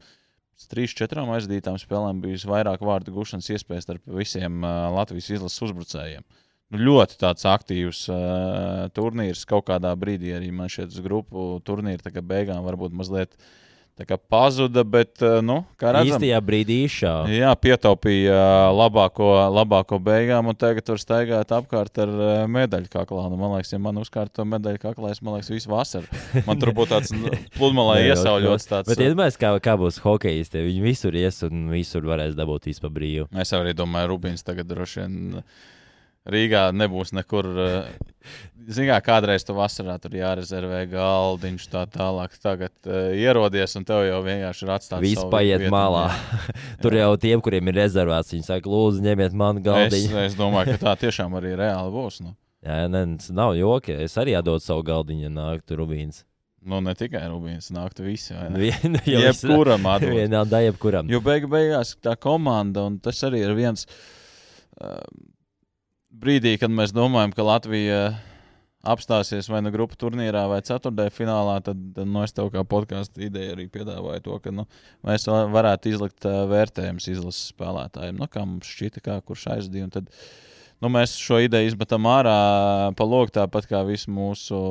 trīs, 0.68 0.92
četrām 0.98 1.30
aizdītām 1.32 1.78
spēlēm 1.80 2.20
bija 2.24 2.42
vairāk 2.50 2.84
vārdu 2.84 3.14
gūšanas 3.14 3.48
iespējas 3.54 3.88
starp 3.88 4.18
visiem 4.18 4.60
uh, 4.60 4.90
Latvijas 4.92 5.30
izlases 5.32 5.64
uzbrucējiem. 5.68 6.26
Nu, 6.68 6.82
ļoti 6.84 7.16
tāds 7.22 7.46
aktīvs 7.48 8.02
uh, 8.12 8.88
turnīrs. 8.92 9.46
Kaut 9.48 9.70
kādā 9.70 9.94
brīdī 9.96 10.34
arī 10.36 10.50
man 10.52 10.68
šeit 10.72 10.92
uz 10.92 11.00
grupu 11.04 11.54
turnīra 11.64 12.20
beigām 12.20 12.66
varbūt 12.66 12.92
mazliet 12.92 13.38
tā 13.98 14.06
kā 14.06 14.18
pazuda, 14.30 14.84
bet, 14.86 15.16
uh, 15.24 15.40
nu, 15.44 15.60
kā 15.80 15.90
redzam, 15.96 16.16
Īstajā 16.16 16.38
brīdī 16.44 16.78
izšāva. 16.86 17.26
Jā, 17.34 17.50
pietaupīja 17.58 18.34
uh, 18.36 18.70
labāko, 18.76 19.30
labāko 19.54 19.98
beigām, 20.02 20.50
un 20.52 20.58
tagad 20.58 20.86
tur 20.86 21.00
staigāt 21.02 21.50
apkārt 21.54 21.98
ar 22.04 22.12
uh, 22.12 22.32
medaļu 22.50 22.90
kaklā. 22.92 23.26
Nu, 23.32 23.38
man 23.40 23.56
liekas, 23.56 23.72
ja 23.74 23.80
man 23.82 23.98
uzkārt 23.98 24.32
to 24.38 24.46
medaļu 24.48 24.82
kaklā, 24.84 25.12
es 25.14 25.22
liekas, 25.24 25.50
visu 25.52 25.72
vasaru. 25.72 26.20
Man 26.46 26.60
tur 26.62 26.72
būtu 26.76 26.94
tāds 26.94 27.14
nu, 27.14 27.32
pludmalē 27.58 27.98
iesauļots 28.12 28.70
tāds. 28.70 28.92
Bet 28.92 29.02
iedomājieties, 29.02 29.40
kā, 29.42 29.54
kā 29.64 29.74
būs 29.80 29.98
hokejisti. 30.04 30.62
Viņi 30.68 30.84
visur 30.84 31.18
ies 31.18 31.42
un 31.48 31.66
visur 31.72 32.06
varēs 32.06 32.38
dabūt 32.38 32.70
īstenībā 32.70 32.94
brīvu. 32.94 33.26
Es 33.42 33.54
arī 33.56 33.74
domāju, 33.76 34.14
Rubīns 34.14 34.46
tagad 34.46 34.70
droši 34.70 35.02
vien 35.02 35.18
Rīgā 36.28 36.68
nebūs 36.76 37.14
nekur. 37.16 37.46
Zinām, 38.68 38.90
kā 38.90 38.96
kādreiz 39.06 39.46
tu 39.48 39.54
vasarā 39.56 39.94
tur 40.02 40.12
jārezervē 40.12 40.82
galdiņš, 40.90 41.62
tā 41.72 41.86
tālāk. 41.88 42.34
Tagad 42.42 42.74
uh, 42.84 43.14
ierodies 43.16 43.72
un 43.80 43.86
tev 43.88 44.02
jau 44.04 44.18
vienkārši 44.26 44.66
ir 44.66 44.72
atstāts. 44.74 45.00
Viss 45.06 45.24
paiet 45.32 45.62
vietu. 45.62 45.72
malā. 45.72 46.02
Tur 46.84 46.92
jau 46.98 47.14
tiem, 47.22 47.40
kuriem 47.40 47.70
ir 47.72 47.78
rezervēts, 47.80 48.34
viņi 48.36 48.44
saka, 48.44 48.68
lūdzu, 48.68 49.00
ņemiet 49.06 49.32
manu 49.40 49.62
Es, 49.62 49.64
galdiņu. 49.70 50.18
es 50.26 50.36
domāju, 50.36 50.74
ka 50.74 50.82
tā 50.84 50.92
tiešām 51.06 51.38
arī 51.40 51.54
reāli 51.56 51.94
būs. 51.96 52.20
Nu, 52.26 52.34
Jā, 52.68 52.82
nē, 52.92 53.06
tas 53.22 53.30
nav 53.32 53.54
joki. 53.56 53.96
Es 54.04 54.18
arī 54.20 54.36
atdodu 54.36 54.60
savu 54.66 54.84
galdiņu, 54.90 55.24
ja 55.30 55.32
nāktu 55.32 55.78
Rubīns. 55.80 56.20
nu 56.68 56.82
ne 56.84 56.92
tikai 56.98 57.24
Rubīns, 57.32 57.70
nāktu 57.72 58.04
visi. 58.04 58.36
Vienu 58.52 59.00
es- 59.30 59.40
Jebkuram 59.46 59.88
atdot. 59.94 60.12
Vienā 60.12 60.44
daļā, 60.44 60.68
jebkuram. 60.74 61.08
Jo 61.08 61.22
beig 61.24 61.48
beigās 61.48 61.94
tā 62.04 62.18
komanda, 62.20 62.84
un 62.90 63.00
tas 63.00 63.24
arī 63.24 63.46
ir 63.48 63.56
viens 63.56 63.86
uh, 63.88 65.00
brīdī, 66.12 66.56
kad 66.60 66.72
mēs 66.72 66.92
domājam, 66.96 67.32
ka 67.36 67.44
Latvija 67.46 68.00
apstāsies 68.88 69.48
vai 69.50 69.60
nu 69.64 69.72
grupu 69.74 69.98
turnīrā, 69.98 70.44
vai 70.48 70.60
ceturtajā 70.64 71.10
finālā, 71.12 71.58
tad, 71.66 71.80
tad 71.96 72.08
nu, 72.08 72.22
es 72.24 72.32
tev 72.32 72.48
kā 72.54 72.62
podkāstu 72.64 73.24
ideju 73.26 73.56
arī 73.56 73.66
piedāvāju 73.74 74.22
to, 74.24 74.36
ka 74.44 74.52
nu, 74.54 74.64
mēs 75.04 75.26
va- 75.28 75.46
varētu 75.52 75.90
izlikt 75.92 76.24
vērtējumus 76.24 77.08
izlases 77.10 77.50
spēlētājiem. 77.52 78.16
Nu, 78.22 78.28
kā 78.30 78.44
mums 78.46 78.70
šķita, 78.70 79.02
kā 79.04 79.18
kurš 79.26 79.48
aizdīja. 79.58 79.90
Tad, 79.98 80.08
nu, 80.80 80.92
mēs 80.94 81.16
šo 81.20 81.40
ideju 81.44 81.72
izmetam 81.74 82.06
ārā 82.08 82.36
pa 82.96 83.04
logu, 83.08 83.34
tāpat 83.34 83.68
kā 83.70 83.82
visu 83.88 84.14
mūsu 84.14 84.62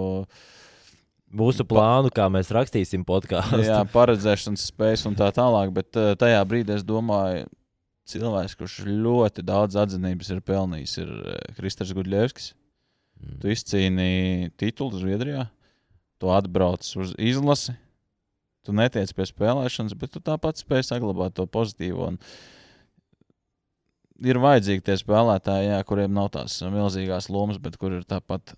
Mūsu 1.38 1.66
plānu, 1.68 2.08
kā 2.16 2.30
mēs 2.32 2.48
rakstīsim 2.56 3.02
podkāstu. 3.04 3.58
jā, 3.68 3.82
paredzēšanas 3.92 4.62
spējas 4.72 5.02
un 5.10 5.18
tā 5.20 5.28
tālāk. 5.36 5.74
Bet 5.76 5.92
tajā 5.92 6.38
brīdī 6.48 6.78
es 6.78 6.86
domāju, 6.88 7.50
cilvēks, 8.14 8.56
kurš 8.60 8.78
ļoti 8.88 9.44
daudz 9.46 9.78
atzinības 9.80 10.32
ir 10.34 10.44
pelnījis, 10.46 10.96
ir 11.04 11.12
uh, 11.14 11.38
Kristers 11.58 11.94
Gudļevskis. 11.98 12.54
Mm. 13.18 13.38
Tu 13.42 13.54
izcīnīji 13.54 14.52
titulu 14.60 15.02
Zviedrijā, 15.02 15.48
tu 16.22 16.32
atbrauc 16.34 16.86
uz 17.02 17.14
izlasi, 17.18 17.76
tu 18.66 18.76
netiec 18.76 19.14
pie 19.16 19.26
spēlēšanas, 19.30 19.96
bet 19.98 20.14
tu 20.14 20.22
tāpat 20.24 20.62
spēj 20.62 20.86
saglabāt 20.90 21.38
to 21.38 21.48
pozitīvo. 21.50 22.12
Un 22.14 22.20
ir 24.28 24.40
vajadzīgi 24.44 24.86
tie 24.86 24.98
spēlētāji, 25.00 25.72
jā, 25.72 25.82
kuriem 25.88 26.14
nav 26.16 26.32
tās 26.36 26.60
milzīgās 26.64 27.30
lomas, 27.34 27.62
bet 27.62 27.78
kur 27.80 28.00
ir 28.00 28.08
tāpat 28.08 28.56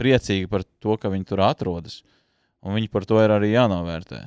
priecīgi 0.00 0.50
par 0.50 0.64
to, 0.82 0.96
ka 1.00 1.12
viņi 1.12 1.28
tur 1.28 1.44
atrodas. 1.46 2.02
Un 2.64 2.78
viņi 2.78 2.88
par 2.92 3.04
to 3.04 3.20
ir 3.20 3.34
arī 3.34 3.52
jānovērtē. 3.52 4.24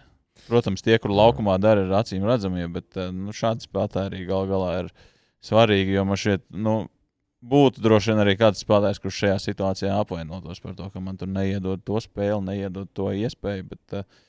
Protams, 0.47 0.83
tie, 0.83 0.95
kur 1.03 1.11
laukumā 1.11 1.57
dara, 1.61 1.83
ir 1.83 1.95
acīm 1.97 2.25
redzami, 2.27 2.67
bet 2.71 2.99
eh, 2.99 3.09
nu, 3.13 3.35
šādi 3.35 3.67
spēlētāji 3.67 4.11
arī 4.11 4.27
gal 4.29 4.47
galā 4.49 4.69
ir 4.83 4.93
svarīgi. 5.43 5.97
Jo 5.97 6.05
man 6.07 6.19
šeit 6.21 6.45
nu, 6.51 6.77
būtu 7.43 7.83
droši 7.83 8.13
vien 8.13 8.23
arī 8.23 8.37
kāds 8.39 8.63
spēlētājs, 8.63 9.01
kurš 9.03 9.19
šajā 9.23 9.41
situācijā 9.43 9.97
apvainotos 9.97 10.63
par 10.63 10.77
to, 10.77 10.87
ka 10.93 11.03
man 11.03 11.19
tur 11.19 11.29
neiedod 11.31 11.83
to 11.87 11.99
spēli, 12.03 12.39
neiedod 12.47 12.89
to 12.95 13.11
iespēju. 13.25 13.67
Bet, 13.73 13.99
uh, 13.99 14.23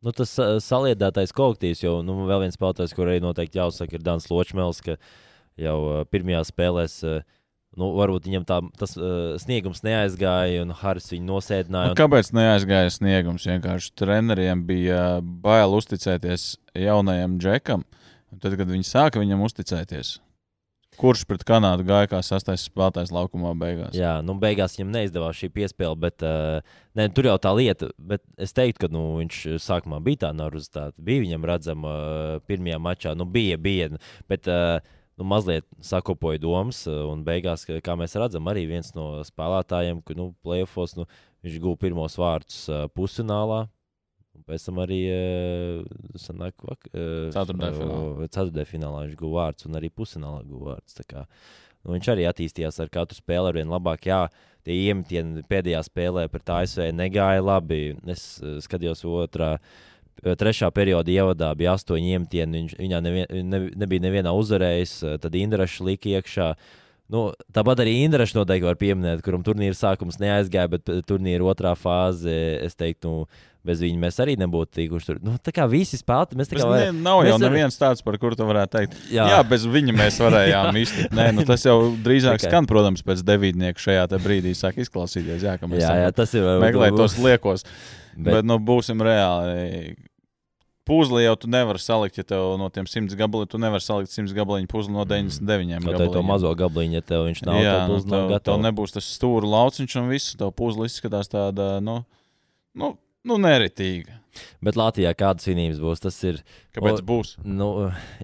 Nu, 0.00 0.14
tas 0.16 0.30
uh, 0.40 0.54
saliedētais 0.64 1.34
kolektīvs, 1.36 1.82
jau 1.84 1.98
nu, 2.00 2.14
vēl 2.24 2.46
viens 2.46 2.54
spēlētājs, 2.56 2.94
kur 2.96 3.10
arī 3.10 3.20
noteikti 3.20 3.60
jāuzsaka, 3.60 3.98
ir 3.98 4.04
Dans 4.06 4.30
Ločmēls, 4.32 4.80
ka 4.86 4.94
jau 5.60 5.74
uh, 5.76 5.98
pirmajā 6.08 6.40
spēlēs. 6.48 6.94
Uh, 7.04 7.39
Nu, 7.78 7.92
varbūt 7.94 8.26
viņam 8.26 8.44
tā, 8.48 8.56
tas 8.80 8.96
uh, 8.98 9.36
sniegums 9.38 9.84
neaizgāja, 9.86 10.64
un 10.64 10.72
Haris 10.74 11.12
viņu 11.12 11.28
nosēdināja. 11.28 11.92
Nu, 11.92 11.98
kāpēc 11.98 12.32
neaizgāja 12.34 12.90
sniegums? 12.90 13.46
Vienkārši 13.46 13.92
treneriem 13.98 14.64
bija 14.66 15.04
bail 15.22 15.76
uzticēties 15.78 16.56
jaunajam 16.74 17.38
džekam. 17.38 17.86
Un 18.30 18.42
Tad, 18.42 18.58
kad 18.58 18.70
viņi 18.70 18.86
sāka 18.86 19.22
viņam 19.22 19.46
uzticēties, 19.46 20.12
kurš 20.98 21.24
pret 21.30 21.46
Kanādu 21.46 21.86
gāja 21.86 22.10
kā 22.10 22.20
sastais 22.26 22.66
spēlētājs 22.66 23.14
laukumā 23.14 23.54
beigās? 23.58 23.94
Jā, 23.94 24.18
nu, 24.26 24.34
beigās 24.42 24.74
viņam 24.74 24.92
neizdevās 24.98 25.38
šī 25.38 25.54
piespēle, 25.54 25.94
bet 26.02 26.26
uh, 26.26 26.58
ne, 26.98 27.06
tur 27.14 27.30
jau 27.30 27.38
tā 27.42 27.54
lieta. 27.54 27.94
Bet 27.98 28.26
es 28.34 28.54
teiktu, 28.56 28.88
ka 28.88 28.94
nu, 28.94 29.12
viņš 29.22 29.44
sākumā 29.62 30.02
bija 30.02 30.26
tā 30.26 30.34
nervozitāte. 30.34 30.98
Bija 30.98 31.22
viņam 31.22 31.46
redzama 31.54 31.94
uh, 31.94 32.38
pirmajā 32.50 32.82
mačā, 32.82 33.14
nu, 33.18 33.30
bija, 33.30 33.62
bija. 33.62 33.92
Bet, 34.30 34.50
uh, 34.50 34.98
nu, 35.18 35.26
mazliet 35.28 35.66
sakopoja 35.84 36.40
domas, 36.42 36.84
uh, 36.88 37.02
un 37.10 37.24
beigās, 37.26 37.66
kā 37.66 37.96
mēs 37.98 38.16
redzam, 38.20 38.48
arī 38.52 38.66
viens 38.70 38.92
no 38.96 39.20
spēlētājiem, 39.26 40.02
ka 40.06 40.16
nu, 40.18 40.30
playoffs 40.44 40.96
nu, 40.98 41.06
viņš 41.44 41.60
guva 41.62 41.80
pirmos 41.80 42.16
vārdus 42.20 42.62
uh, 42.70 42.86
pusfinālā. 42.94 43.64
un 44.36 44.44
Pēc 44.46 44.68
tam 44.68 44.80
arī 44.84 45.00
uh, 45.12 45.80
uh, 48.20 48.28
Ceturtajā 48.28 48.68
finālā. 48.68 49.02
viņš 49.08 49.18
guva 49.20 49.44
vārdus, 49.44 49.66
un 49.68 49.80
arī 49.80 49.90
pusfinālā 49.92 50.44
guva 50.48 50.74
vārdus. 50.76 51.00
Nu, 51.80 51.94
viņš 51.94 52.10
arī 52.12 52.26
attīstījās 52.28 52.76
ar 52.82 52.90
katru 52.92 53.16
spēli 53.16 53.48
ar 53.48 53.56
vien 53.56 53.70
labāk. 53.72 54.04
Jā, 54.10 54.24
tie 54.66 54.74
iemetieni 54.90 55.44
pēdējā 55.48 55.80
spēlē 55.86 56.26
pret 56.28 56.52
ASV 56.52 56.90
negāja 56.92 57.40
labi. 57.40 57.96
Es 58.12 58.34
uh, 58.44 58.58
skatījos 58.60 59.04
otrā. 59.08 59.54
eh, 59.56 59.88
Trešā 60.20 60.68
perioda 60.76 61.08
ievadā 61.08 61.54
bija 61.56 61.72
astoņi 61.78 62.10
iemetieni. 62.12 62.58
Viņš, 62.60 62.74
viņā 62.76 62.98
nevien, 63.02 63.26
ne, 63.48 63.60
nebija 63.80 64.04
nevienā 64.04 64.34
uzvarējis. 64.36 64.92
eh, 65.08 65.18
Tad 65.22 65.32
Indraša 65.34 65.84
lika 65.86 66.08
iekšā. 66.18 66.54
Nu, 67.10 67.32
tāpat 67.52 67.80
arī 67.82 68.04
Indraša 68.04 68.36
noteikti 68.38 68.68
var 68.68 68.76
pieminēt, 68.76 69.22
kuram 69.24 69.42
turnīra 69.42 69.74
sākums 69.74 70.20
neaizgāja, 70.20 70.68
bet 70.70 70.88
eh, 70.92 71.00
turnīra 71.02 71.40
otrā 71.48 71.72
fāze, 71.74 72.28
es 72.62 72.76
teiktu, 72.76 73.08
nu, 73.08 73.24
bez 73.66 73.80
viņa 73.82 73.98
mēs 73.98 74.20
arī 74.22 74.36
nebūtu 74.40 74.70
tikuši 74.76 75.06
tur. 75.08 75.18
Nu, 75.24 75.34
tā 75.42 75.52
kā 75.56 75.64
visi 75.68 75.96
spēlētāji, 75.98 76.36
mēs 76.38 76.48
Bet 76.52 76.60
kā 76.60 76.64
ne, 76.68 76.70
varam- 76.70 77.00
nav 77.02 77.22
jau 77.24 77.32
mēs 77.34 77.34
ar- 77.44 77.50
neviens 77.50 77.80
tāds, 77.80 78.04
par 78.04 78.16
kuru 78.20 78.36
tu 78.36 78.44
varētu 78.48 78.70
teikt. 78.76 78.94
Jā. 79.12 79.26
Jā, 79.32 79.40
bez 79.48 79.64
viņa 79.66 79.96
mēs 79.98 80.20
varējām 80.20 80.78
iztikt. 80.84 81.16
Nē, 81.16 81.26
nu, 81.34 81.44
tas 81.48 81.64
jau 81.64 81.78
drīzāk 81.96 82.38
Tikai. 82.38 82.52
skan, 82.52 82.68
protams, 82.70 83.02
pēc 83.02 83.24
devītnieka 83.24 83.80
šajā 83.88 84.04
brīdī 84.20 84.52
sāk 84.56 84.78
izklausīties. 84.84 85.42
Jā, 85.48 85.56
Jā, 85.80 85.96
jā, 86.04 86.12
tas 86.14 86.32
ir 86.36 86.44
meklēt 86.62 86.96
tos 86.96 87.16
liekos. 87.18 87.64
Bet, 88.16 88.40
Bet- 88.40 88.48
nu, 88.48 88.58
būsim 88.58 89.02
reāli. 89.04 89.96
Puzli 90.90 91.22
jau 91.22 91.36
tu 91.38 91.46
nevari 91.46 91.78
salikt, 91.78 92.16
ja 92.18 92.24
tev 92.26 92.56
no 92.58 92.66
tiem 92.72 92.86
simts 92.90 93.14
gabaliem, 93.14 93.46
tu 93.52 93.58
nevari 93.62 93.84
salikt 93.84 94.10
simts 94.10 94.32
gabaliņu 94.34 94.66
puzli 94.72 94.94
no 94.96 95.04
99 95.06 95.84
Kaut 95.84 96.00
arī 96.00 96.08
to 96.16 96.22
mazo 96.26 96.50
gabaliņu, 96.58 96.96
ja 96.98 97.04
tev 97.06 97.26
viņš 97.28 97.42
nav 97.46 97.58
Jā, 97.60 97.74
tāds 97.76 97.92
nu, 97.92 97.98
uz 98.00 98.08
nav 98.10 98.24
tev, 98.32 98.40
tev 98.48 98.56
nebūs 98.64 98.96
tas 98.96 99.10
stūra 99.14 99.46
lauciņš 99.46 99.94
un 100.00 100.08
viss. 100.10 100.32
Tev 100.40 100.50
puzli 100.56 100.88
izskatās 100.90 101.30
tāda, 101.30 101.68
nu, 101.84 102.00
nu, 102.74 102.96
nu 103.22 103.38
neritīga. 103.38 104.16
Bet 104.64 104.76
Latvijā 104.78 105.12
kādas 105.18 105.46
svinības 105.46 105.78
būs, 105.82 106.02
tas 106.02 106.16
ir. 106.26 106.40
Kāpēc 106.74 107.00
O- 107.02 107.06
būs? 107.06 107.32
Nu, 107.44 107.70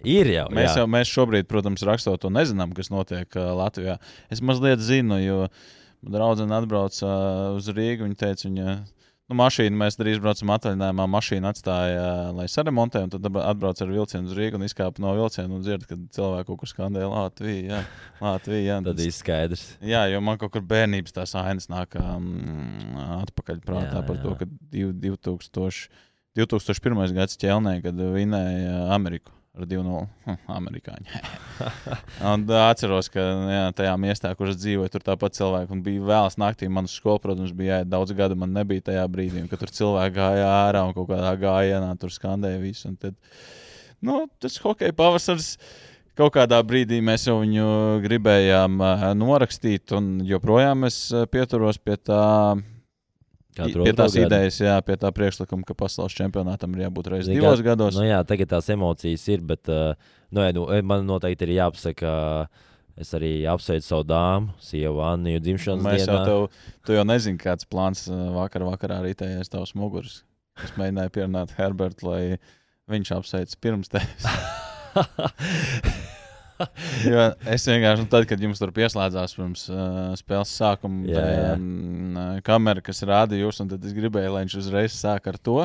ir 0.03 0.27
jau. 0.33 0.49
Mēs, 0.55 0.72
jā. 0.72 0.83
jau, 0.83 0.87
mēs 0.90 1.11
šobrīd, 1.12 1.46
protams, 1.51 1.83
rakstot 1.87 2.20
to 2.22 2.31
nezinām, 2.35 2.75
kas 2.75 2.90
notiek 2.94 3.27
uh, 3.37 3.53
Latvijā. 3.59 3.99
Es 4.31 4.42
mazliet 4.42 4.83
zinu, 4.83 5.18
jo 5.22 5.38
draudzene 6.07 6.55
atbrauca 6.57 7.07
uh, 7.07 7.57
uz 7.59 7.66
Rīgu. 7.75 8.07
Viņa 8.07 8.20
teica, 8.22 8.46
viņa, 8.49 8.77
nu, 9.30 9.36
mašīnu 9.40 9.78
mēs 9.80 9.98
drīz 9.98 10.20
braucam 10.22 10.52
atvaļinājumā. 10.54 11.06
Mašīnu 11.10 11.48
atstāja, 11.50 12.06
lai 12.36 12.46
saremontē, 12.50 13.02
un 13.06 13.12
tad 13.14 13.26
atbrauc 13.26 13.82
ar 13.82 13.92
vilcienu 13.92 14.30
uz 14.30 14.36
Rīgu 14.38 14.60
un 14.60 14.66
izkāpa 14.68 15.02
no 15.02 15.12
vilciena 15.18 15.50
un 15.58 15.64
dzird, 15.66 15.86
kad 15.90 16.02
cilvēku 16.16 16.50
kaut 16.52 16.62
kur 16.62 16.72
skandēja 16.72 17.10
Latviju. 17.12 17.68
Jā, 17.70 17.82
Latviju, 18.22 18.64
jā. 18.68 18.80
Tad 18.88 19.04
ir 19.04 19.14
skaidrs. 19.14 19.66
Jā, 19.84 20.06
jo 20.12 20.22
man 20.24 20.40
kaut 20.42 20.54
kur 20.56 20.64
bērnības 20.66 21.16
tās 21.20 21.36
ainas 21.42 21.70
nāk 21.72 21.98
um, 22.00 22.32
atpakaļ 23.22 23.62
prātā 23.66 24.00
Jā, 24.00 24.04
par 24.08 24.20
to, 24.22 24.34
jā. 24.34 24.40
ka 24.42 24.50
div- 24.72 24.96
2000, 25.04 25.88
2001. 26.36 27.16
gads 27.16 27.40
ķelnē, 27.40 27.78
kad 27.84 28.06
vinēja 28.16 28.86
Ameriku 28.96 29.36
ar 29.57 29.66
2-0 29.69 30.03
hm, 30.27 30.37
amerikāņu. 30.53 31.21
un 32.33 32.45
ā, 32.51 32.62
atceros, 32.69 33.09
ka 33.12 33.23
jā, 33.23 33.62
tajā 33.79 33.95
miestā, 34.01 34.33
kur 34.38 34.51
es 34.53 34.59
dzīvoju, 34.61 34.92
tur 34.92 35.07
tāpat 35.07 35.38
cilvēki 35.38 35.75
un 35.77 35.83
bija 35.87 36.05
vēlas 36.11 36.38
naktī. 36.40 36.69
Man 36.73 36.90
uz 36.90 36.97
skolu, 36.99 37.23
protams, 37.25 37.55
bija 37.57 37.81
jāiet 37.81 37.90
daudz 37.92 38.14
gadu, 38.16 38.38
man 38.38 38.55
nebija 38.57 38.88
tajā 38.90 39.07
brīdī, 39.12 39.47
kad 39.51 39.62
tur 39.62 39.73
cilvēki 39.79 40.16
gāja 40.19 40.47
ārā 40.66 40.85
un 40.88 40.95
kaut 40.97 41.09
kādā 41.11 41.33
gājienā 41.40 41.90
tur 42.01 42.12
skandēja 42.12 42.62
visu. 42.62 42.92
Tad, 43.01 43.16
nu, 44.05 44.25
tas 44.42 44.61
hockey 44.64 44.95
pavasars. 44.97 45.55
Kaut 46.16 46.33
kādā 46.33 46.62
brīdī 46.64 47.03
mēs 47.05 47.27
jau 47.29 47.42
viņu 47.42 47.66
gribējām 48.01 48.79
uh, 48.81 49.11
norakstīt, 49.19 49.92
un 49.92 50.23
joprojām 50.25 50.87
es 50.88 51.11
uh, 51.12 51.27
pieturos 51.29 51.77
pie 51.77 51.99
tā, 52.01 52.23
Katru 53.57 53.87
pie 53.87 53.92
tās 53.97 54.12
gadu. 54.14 54.27
idejas, 54.29 54.59
jā, 54.61 54.77
pie 54.85 54.97
tā 55.01 55.09
priekšlikuma, 55.16 55.64
ka 55.64 55.75
pasaules 55.79 56.12
čempionātam 56.16 56.75
ir 56.77 56.85
jābūt 56.87 57.11
reizes 57.14 57.33
divos 57.33 57.62
kā- 57.62 57.71
gados. 57.73 57.97
Nu, 57.97 58.05
jā, 58.05 58.19
tagad 58.29 58.51
tās 58.53 58.69
emocijas 58.75 59.25
ir, 59.33 59.40
bet 59.49 59.71
uh, 59.73 59.95
nu, 60.31 60.42
jā, 60.45 60.53
nu, 60.57 60.66
man 60.85 61.07
noteikti 61.09 61.49
ir 61.49 61.55
jāapsaka. 61.59 62.14
Es 62.97 63.11
arī 63.12 63.42
apsveicu 63.45 63.85
savu 63.85 64.05
dāmu, 64.09 64.55
sievu 64.64 65.03
Anniju 65.05 65.40
dzimšanas 65.45 65.85
Mēs 65.85 66.07
jau 66.07 66.14
dienā. 66.14 66.23
tev, 66.25 66.71
tu 66.88 66.95
jau 66.97 67.03
nezini, 67.05 67.37
kāds 67.42 67.66
plāns 67.69 68.07
uh, 68.09 68.31
vakar, 68.33 68.64
vakarā 68.64 69.03
rītējais 69.05 69.53
tavs 69.53 69.75
muguras. 69.77 70.23
Es 70.64 70.73
mēģināju 70.81 71.12
pierunāt 71.12 71.53
Herbertu, 71.59 72.09
lai 72.09 72.38
viņš 72.88 73.11
apsveic 73.19 73.53
pirms 73.61 73.92
tevis. 73.92 74.25
Jo 77.11 77.27
es 77.53 77.66
vienkārši, 77.69 78.07
tad, 78.12 78.27
kad 78.31 78.42
jums 78.42 78.61
tur 78.61 78.73
pieslēdzās 78.77 79.37
pirms 79.37 79.66
uh, 79.73 80.11
spēles 80.19 80.53
sākuma, 80.57 81.05
Jā, 81.11 81.23
jā. 81.23 81.55
um, 81.57 82.19
kamera, 82.47 82.85
kas 82.85 83.05
rāda 83.07 83.38
jūs, 83.38 83.61
un 83.64 83.73
tad 83.73 83.85
es 83.87 83.95
gribēju, 83.97 84.35
lai 84.35 84.45
viņš 84.47 84.59
uzreiz 84.62 84.97
sāk 84.97 85.29
ar 85.31 85.38
to. 85.38 85.62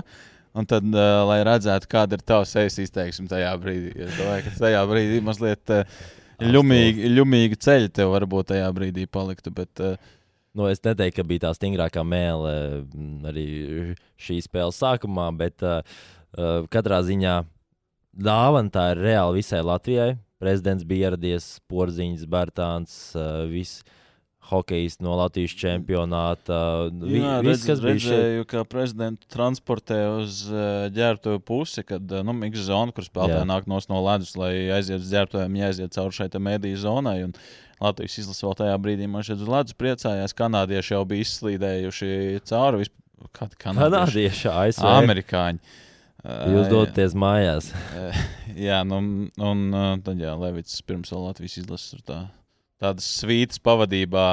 Un 0.57 0.67
tad, 0.67 0.83
uh, 0.83 1.21
lai 1.29 1.39
redzētu, 1.47 1.87
kāda 1.91 2.17
ir 2.17 2.25
tava 2.27 2.47
sejas 2.49 2.75
izteiksme 2.83 3.29
tajā 3.31 3.51
brīdī. 3.61 3.93
Es 4.03 4.17
domāju, 4.19 4.49
ka 4.49 4.57
tajā 4.65 4.81
brīdī 4.89 5.21
mazliet 5.23 5.71
uh, 5.71 6.01
ļumīgi, 6.43 7.13
ļumīgi 7.15 7.61
ceļi 7.63 7.93
tev 7.95 8.11
varbūt 8.17 8.51
tajā 8.51 8.67
brīdī 8.75 9.07
paliktu. 9.07 9.53
Bet, 9.55 9.71
uh, 9.79 10.17
Nu, 10.51 10.65
es 10.67 10.81
neteiktu, 10.83 11.21
ka 11.21 11.23
bija 11.23 11.45
tā 11.45 11.53
stingrākā 11.55 12.01
mēlē 12.03 12.55
mm, 12.81 13.11
arī 13.29 13.45
šī 14.19 14.41
spēles 14.43 14.81
sākumā, 14.81 15.29
bet 15.39 15.63
uh, 15.63 15.79
katrā 16.71 16.99
ziņā 17.07 17.37
dāvana 18.11 18.73
tā 18.73 18.89
ir 18.91 19.03
reāli 19.05 19.39
visai 19.39 19.61
Latvijai. 19.63 20.09
Prezidents 20.41 20.85
bija 20.87 21.11
ieradies, 21.11 21.53
Porziņš, 21.69 22.27
Bērtāns, 22.29 22.99
uh, 23.15 23.43
viss 23.51 23.83
hokejisti 24.51 25.05
no 25.05 25.13
Latvijas 25.19 25.53
čempionāta. 25.55 26.57
Vi, 26.89 27.19
Jā, 27.21 27.37
viss, 27.45 27.61
redz, 27.61 27.65
kas 27.69 27.81
bija 27.83 27.99
šeit. 28.01 28.11
redzēju, 28.11 28.45
ka 28.49 28.63
prezidentu 28.67 29.29
transportē 29.31 29.99
uz 30.17 30.43
uh, 30.49 30.87
ģērbtuve 30.95 31.41
pusi, 31.45 31.85
kad 31.87 32.01
uh, 32.09 32.23
nu, 32.25 32.33
miks 32.37 32.65
zona, 32.67 32.93
kur 32.95 33.05
spēlētāji 33.05 33.49
nāk 33.51 33.69
no 33.69 34.01
ledus, 34.07 34.33
lai 34.39 34.53
aiziet 34.73 34.99
uz 34.99 35.11
ģērbtuvēm, 35.13 35.59
jāaiziet 35.61 35.93
cauri 35.95 36.17
šai 36.17 36.27
te 36.33 36.41
mediju 36.41 36.81
zonai. 36.81 37.19
Un 37.27 37.37
Latvijas 37.81 38.17
izlase 38.21 38.45
vēl 38.45 38.57
tajā 38.63 38.81
brīdī 38.81 39.07
man 39.09 39.25
šeit 39.25 39.39
uz 39.41 39.49
ledus 39.49 39.77
priecājās. 39.77 40.35
Kanādieši 40.37 40.95
jau 40.97 41.05
bija 41.09 41.27
izslīdējuši 41.27 42.11
cauri. 42.49 42.83
Visp... 42.83 42.97
Kādi 43.37 43.57
kanādieši? 43.61 43.85
Kanādieši, 43.85 44.51
ASV. 44.51 44.89
Amerikāņi. 44.89 45.77
Jūs 46.21 46.67
Uh, 46.67 46.69
dodaties 46.69 47.15
mājās. 47.17 47.71
Uh, 47.97 48.23
jā, 48.67 48.81
nu, 48.85 49.01
un 49.41 49.61
uh, 49.73 49.93
tad 50.05 50.21
jā, 50.21 50.35
Levits 50.37 50.81
pirms 50.85 51.13
Latvijas 51.15 51.57
izlases 51.63 51.95
tur 51.95 52.03
tā, 52.05 52.19
tādas 52.81 53.07
svītas 53.17 53.61
pavadībā 53.63 54.27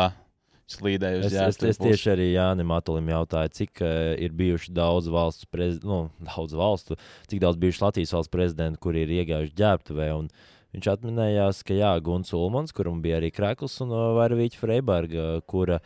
slīdēja 0.69 1.23
uz 1.23 1.33
Es, 1.33 1.39
es, 1.57 1.63
es 1.71 1.81
tieši 1.81 2.13
arī 2.13 2.27
Jānis 2.35 2.69
Matulim 2.69 3.09
jautāju, 3.09 3.55
cik 3.57 3.81
uh, 3.81 4.13
ir 4.21 4.37
bijuši 4.37 4.75
daudz 4.77 5.09
valstu, 5.13 5.49
prez... 5.49 5.81
nu, 5.81 6.11
daudz 6.29 6.53
valstu, 6.59 6.99
cik 7.33 7.41
daudz 7.47 7.61
bijuši 7.63 7.85
Latvijas 7.87 8.15
valsts 8.19 8.35
prezidenti, 8.37 8.83
kuri 8.85 9.07
ir 9.07 9.17
iegājuši 9.23 9.57
ģērbtuvē. 9.63 10.13
un 10.21 10.31
Viņš 10.77 10.85
atminējās, 10.93 11.63
ka 11.65 11.73
Jā, 11.73 11.95
Guns 12.05 12.35
Ulmans, 12.37 12.75
kuram 12.77 13.01
bija 13.01 13.17
arī 13.17 13.31
Krekls 13.33 13.79
un 13.81 13.95
uh, 13.95 14.11
Varavīķa 14.19 14.61
Freiberga, 14.61 15.29
kura 15.49 15.79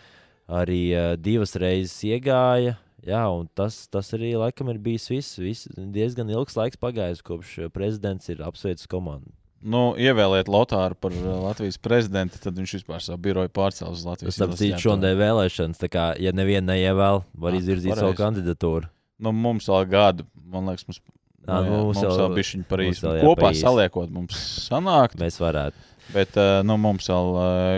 arī 0.50 0.80
uh, 0.90 1.12
divas 1.14 1.54
reizes 1.54 1.94
iegāja. 2.08 2.74
Jā, 3.02 3.22
un 3.34 3.48
tas, 3.58 3.80
tas 3.90 4.12
arī 4.14 4.32
laikam 4.38 4.68
ir 4.70 4.78
bijis 4.82 5.08
viss. 5.10 5.38
viss 5.42 5.66
diezgan 5.74 6.28
ilgs 6.30 6.54
laiks 6.58 6.78
pagājis, 6.78 7.22
kopš 7.26 7.54
uh, 7.64 7.70
prezidents 7.74 8.28
ir 8.30 8.42
apsveicis 8.46 8.86
komandu. 8.90 9.32
Nu, 9.62 9.92
ievēlēt 9.98 10.48
Lotāru 10.50 10.96
par 10.98 11.14
uh, 11.14 11.26
Latvijas 11.44 11.78
prezidentu, 11.82 12.38
tad 12.42 12.56
viņš 12.58 12.76
vispār 12.80 13.02
savu 13.02 13.20
biroju 13.26 13.50
pārcēlus 13.54 14.00
uz 14.02 14.06
Latvijas 14.06 14.34
Es 14.34 14.40
saprotu, 14.42 14.70
šodien 14.82 15.18
vēlēšanas, 15.20 15.78
tā 15.82 15.90
kā, 15.90 16.06
ja 16.18 16.32
neviena 16.34 16.72
neievēl, 16.74 17.22
var 17.44 17.54
Ah, 17.54 17.58
izvirzīt 17.60 17.94
savu 17.98 18.16
kandidatūru. 18.18 18.90
Nu, 19.22 19.30
mums 19.34 19.68
vēl 19.70 19.86
gadu, 19.90 20.26
man 20.50 20.66
liekas, 20.70 20.86
mums, 20.90 20.98
Ā, 21.42 21.58
nu, 21.66 21.70
jā, 21.74 21.78
mums, 21.78 22.00
mums 22.02 22.18
vēl 22.22 22.34
bija 22.38 22.48
viņa 22.52 22.66
par 22.70 22.82
pa 22.86 23.12
Kopā 23.22 23.52
īsu. 23.54 23.62
saliekot, 23.66 24.10
mums 24.14 24.42
sanāk, 24.68 25.14
Mēs 25.18 25.38
varētu. 25.42 25.78
bet 26.14 26.38
uh, 26.38 26.58
nu, 26.66 26.76
mums 26.78 27.06
vēl 27.10 27.30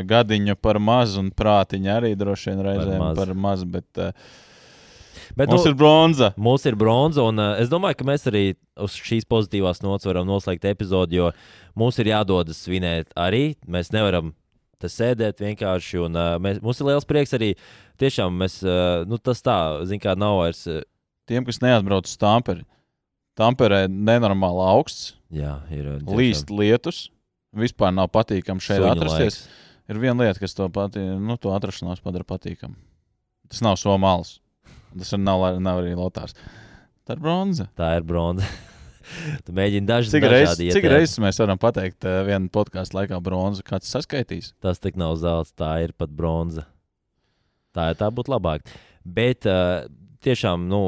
gadiņu 0.08 0.56
par 0.60 0.80
mazu 0.80 1.20
un 1.20 1.30
prātiņu 1.36 1.92
arī 1.98 2.14
droši 2.16 2.50
vien 2.52 2.64
reizēm 2.64 3.00
maz. 3.00 3.20
par 3.20 3.32
mazu. 3.36 3.68
Bet, 3.76 3.88
uh, 4.00 4.12
Bet, 5.34 5.50
mums 5.50 5.64
nu, 5.64 5.72
ir 5.72 5.76
bronza. 5.78 6.30
Mums 6.38 6.64
ir 6.68 6.76
bronza, 6.78 7.24
un 7.26 7.42
uh, 7.42 7.56
es 7.58 7.70
domāju, 7.72 7.98
ka 7.98 8.06
mēs 8.06 8.28
arī 8.30 8.44
uz 8.80 8.94
šīs 8.94 9.26
pozitīvās 9.30 9.82
nots 9.82 10.06
varam 10.06 10.28
noslēgt 10.28 10.66
epizodi, 10.70 11.18
jo 11.18 11.32
mums 11.78 11.98
ir 11.98 12.12
jādodas 12.12 12.60
svinēt 12.62 13.10
arī. 13.18 13.56
Mēs 13.66 13.90
nevaram 13.94 14.30
te 14.78 14.90
sēdēt 14.90 15.42
vienkārši, 15.42 16.04
un 16.06 16.18
uh, 16.18 16.36
mēs, 16.42 16.60
mums 16.62 16.78
ir 16.78 16.90
liels 16.92 17.08
prieks 17.08 17.34
arī. 17.34 17.54
Tiešām 17.98 18.38
mēs, 18.44 18.60
uh, 18.62 19.02
nu, 19.10 19.18
tas 19.18 19.42
tā, 19.42 19.58
zin 19.90 20.02
kā, 20.02 20.14
nav 20.18 20.38
vairs. 20.44 20.66
Uh, 20.70 20.84
Tiem, 21.24 21.46
kas 21.48 21.56
neatbrauc 21.62 22.04
uz 22.04 22.18
Tamperi, 22.20 22.66
Tamperē 23.38 23.86
nenormāli 23.88 24.62
augsts, 24.68 25.14
jā, 25.32 25.56
ir 25.72 25.88
tiešām 25.88 26.18
līst 26.18 26.52
lietus. 26.52 26.98
Vispār 27.54 27.94
nav 27.94 28.10
patīkami 28.12 28.62
šeit 28.62 28.82
suņu 28.82 28.90
atrasties. 28.90 29.38
laiks. 29.40 29.62
Ir 29.88 30.00
viena 30.02 30.26
lieta, 30.26 30.40
kas 30.42 30.56
to 30.56 30.66
pati, 30.74 31.00
nu, 31.00 31.36
to 31.40 31.52
atrašanos 31.54 32.02
padara 32.04 32.26
patīkamu. 32.28 32.76
Tas 33.48 33.62
nav 33.64 33.78
somāls. 33.80 34.36
Tas 34.98 35.16
nav, 35.18 35.42
nav 35.62 35.82
arī 35.82 35.96
lotārs. 35.98 36.36
Tā 37.04 37.16
ir 37.16 37.24
bronza. 37.24 37.66
Tā 37.76 37.90
ir 37.98 38.06
bronza. 38.06 38.46
tu 39.44 39.54
mēģini 39.56 39.88
dažas 39.88 40.14
Cik 40.14 40.24
reizes, 40.24 40.54
dažādi 40.56 40.76
cik 40.76 40.86
reizes 40.88 41.20
mēs 41.22 41.40
varam 41.42 41.60
pateikt, 41.60 42.06
uh, 42.08 42.22
vienā 42.28 42.48
podkāstu 42.52 42.98
laikā 43.00 43.18
bronza, 43.24 43.64
kāds 43.66 43.90
saskaitīs? 43.92 44.52
Tas 44.64 44.80
tik 44.80 44.96
nav 45.00 45.18
zelts, 45.20 45.52
tā 45.58 45.74
ir 45.84 45.92
pat 45.98 46.12
bronza. 46.14 46.66
Tā, 47.74 47.90
tā 47.98 48.08
būtu 48.14 48.32
labāk. 48.32 48.64
Bet 49.04 49.48
uh, 49.50 49.84
tiešām 50.24 50.64
nu, 50.70 50.80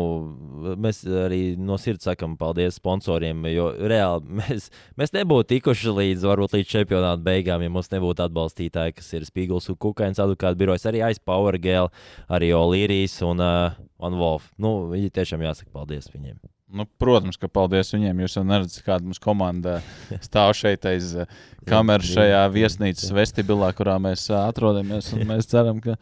mēs 0.80 1.02
arī 1.26 1.40
no 1.60 1.76
sirds 1.80 2.08
sakām 2.08 2.36
paldies 2.40 2.78
sponsoriem, 2.80 3.44
jo 3.52 3.68
reāli 3.76 4.26
mēs, 4.40 4.70
mēs 4.98 5.14
nebūtu 5.16 5.50
tikuši 5.54 5.94
līdz, 6.00 6.26
varbūt 6.30 6.56
līdz 6.58 6.72
čempionāta 6.72 7.22
beigām, 7.26 7.64
ja 7.64 7.72
mums 7.72 7.92
nebūtu 7.92 8.26
atbalstītāji, 8.26 8.96
kas 8.98 9.12
ir 9.16 9.28
Spīgls 9.28 9.70
un 9.72 9.78
Kukainas 9.80 10.22
advokāta 10.22 10.58
birojas, 10.58 10.88
arī 10.90 11.04
aiz 11.06 11.22
Power 11.22 11.58
Gale, 11.62 11.92
arī 12.32 12.52
Olīrijas 12.56 13.20
un, 13.26 13.42
uh, 13.44 13.78
un 14.02 14.20
Wolf. 14.20 14.50
Nu, 14.60 14.76
viņi 14.92 15.14
tiešām 15.20 15.44
jāsaka 15.46 15.72
paldies 15.74 16.10
viņiem. 16.12 16.38
Nu, 16.76 16.82
protams, 16.98 17.38
ka 17.38 17.46
paldies 17.46 17.92
viņiem. 17.94 18.24
Jūs 18.24 18.40
jau 18.40 18.42
neredzat, 18.46 18.82
kāda 18.86 19.06
mums 19.06 19.20
komanda 19.22 19.78
stāv 20.26 20.50
šeit 20.58 20.86
aiz 20.90 21.12
uh, 21.14 21.28
kameras 21.68 22.10
šajā 22.10 22.40
viesnīcas 22.54 23.12
vestibilā, 23.14 23.70
kurā 23.76 24.00
mēs 24.02 24.26
uh, 24.32 24.42
atrodamies. 24.48 25.12
Mēs 25.28 25.46
ceram, 25.52 25.78
ka 25.84 25.94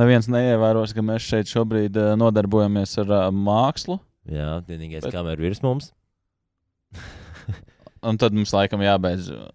neviens 0.00 0.28
neievēros, 0.32 0.92
ka 0.96 1.02
mēs 1.04 1.26
šeit 1.28 1.50
šobrīd 1.52 1.96
uh, 2.00 2.12
nodarbojamies 2.20 2.94
ar 3.04 3.10
uh, 3.12 3.24
mākslu. 3.34 3.98
Jā, 4.30 4.60
vienīgais 4.68 5.02
Bet- 5.02 5.10
Bet... 5.10 5.16
kamera 5.16 5.40
virs 5.42 5.62
mums. 5.64 5.90
Un 8.06 8.18
tad 8.18 8.34
mums 8.34 8.52
laikam 8.54 8.82
jābeidz 8.82 9.28
uh, 9.34 9.46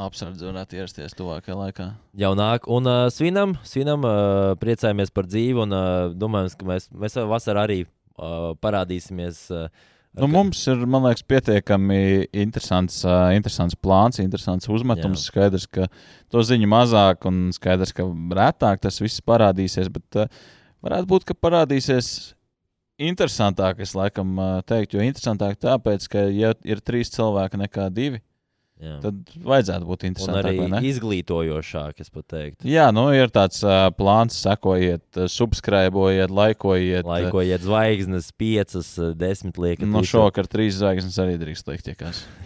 apsardz 0.00 0.40
un 0.46 0.56
atierasties 0.60 1.12
tuvākajā 1.18 1.56
laikā. 1.58 1.86
jau 2.16 2.32
nāk. 2.38 2.64
Un 2.72 2.86
uh, 2.88 3.06
svinam, 3.12 3.56
svinam 3.66 4.04
uh, 4.06 4.54
priecājamies 4.60 5.12
par 5.12 5.28
dzīvi 5.28 5.60
un 5.66 5.74
uh, 5.76 6.12
domājam, 6.16 6.52
ka 6.60 6.68
mēs, 6.70 6.86
mēs 6.94 7.18
vasarā 7.28 7.66
arī 7.68 7.80
uh, 7.84 8.52
parādīsimies. 8.62 9.42
Uh, 9.52 9.68
Nu, 10.18 10.26
mums 10.26 10.58
ir, 10.66 10.80
man 10.90 11.04
liekas, 11.06 11.22
pietiekami 11.30 12.26
interesants, 12.34 13.04
uh, 13.06 13.28
interesants 13.36 13.76
plāns, 13.78 14.18
interesants 14.18 14.66
uzmetums. 14.66 15.22
Jā. 15.22 15.30
Skaidrs, 15.30 15.68
ka 15.70 15.86
to 16.32 16.42
ziņu 16.42 16.66
mazāk 16.70 17.28
un 17.30 17.52
skaidrs, 17.54 17.94
ka 17.94 18.08
retāk 18.34 18.82
tas 18.82 18.98
viss 19.02 19.22
parādīsies. 19.22 19.90
Bet 19.94 20.18
uh, 20.18 20.42
varētu 20.82 21.10
būt, 21.12 21.28
ka 21.28 21.38
parādīsies 21.38 22.10
interesantāk, 23.00 23.78
es 23.84 23.94
laikam 23.96 24.34
teiktu, 24.68 24.98
jo 24.98 25.06
interesantāk 25.06 25.60
tāpēc, 25.62 26.08
ka 26.10 26.26
ja 26.34 26.52
ir 26.66 26.82
trīs 26.84 27.14
cilvēki 27.14 27.62
nekā 27.62 27.86
divi, 27.94 28.20
jā. 28.80 28.96
tad 29.04 29.32
vajadzētu 29.46 29.88
būt 29.88 30.04
un 30.04 30.10
interesantāk. 30.10 30.48
arī 30.50 30.60
vai 30.62 30.68
ne? 30.72 30.82
izglītojošāk, 30.90 32.02
es 32.02 32.10
teiktu. 32.10 32.68
Jā, 32.68 32.88
nu 32.96 33.06
ir 33.16 33.32
tāds 33.34 33.62
uh, 33.66 33.88
plāns, 33.96 34.40
sekojiet, 34.42 35.06
uh, 35.16 35.30
subscribojiet, 35.30 36.34
laikojiet. 36.34 37.08
Laikojiet 37.08 37.64
zvaigznes, 37.66 38.30
piecas, 38.40 38.92
uh, 39.00 39.14
desmit 39.16 39.60
liekas. 39.60 39.88
No 39.90 40.04
šovakar 40.06 40.50
trīs 40.50 40.80
zvaigznes 40.80 41.18
arī 41.22 41.38
drīkst 41.40 41.72
likt. 41.72 41.90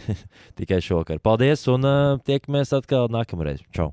Tikai 0.60 0.80
šovakar. 0.84 1.22
Paldies, 1.24 1.66
un 1.72 1.88
uh, 1.88 2.22
tiekamies 2.26 2.74
atkal 2.76 3.10
nākamreiz. 3.12 3.64
Čau! 3.74 3.92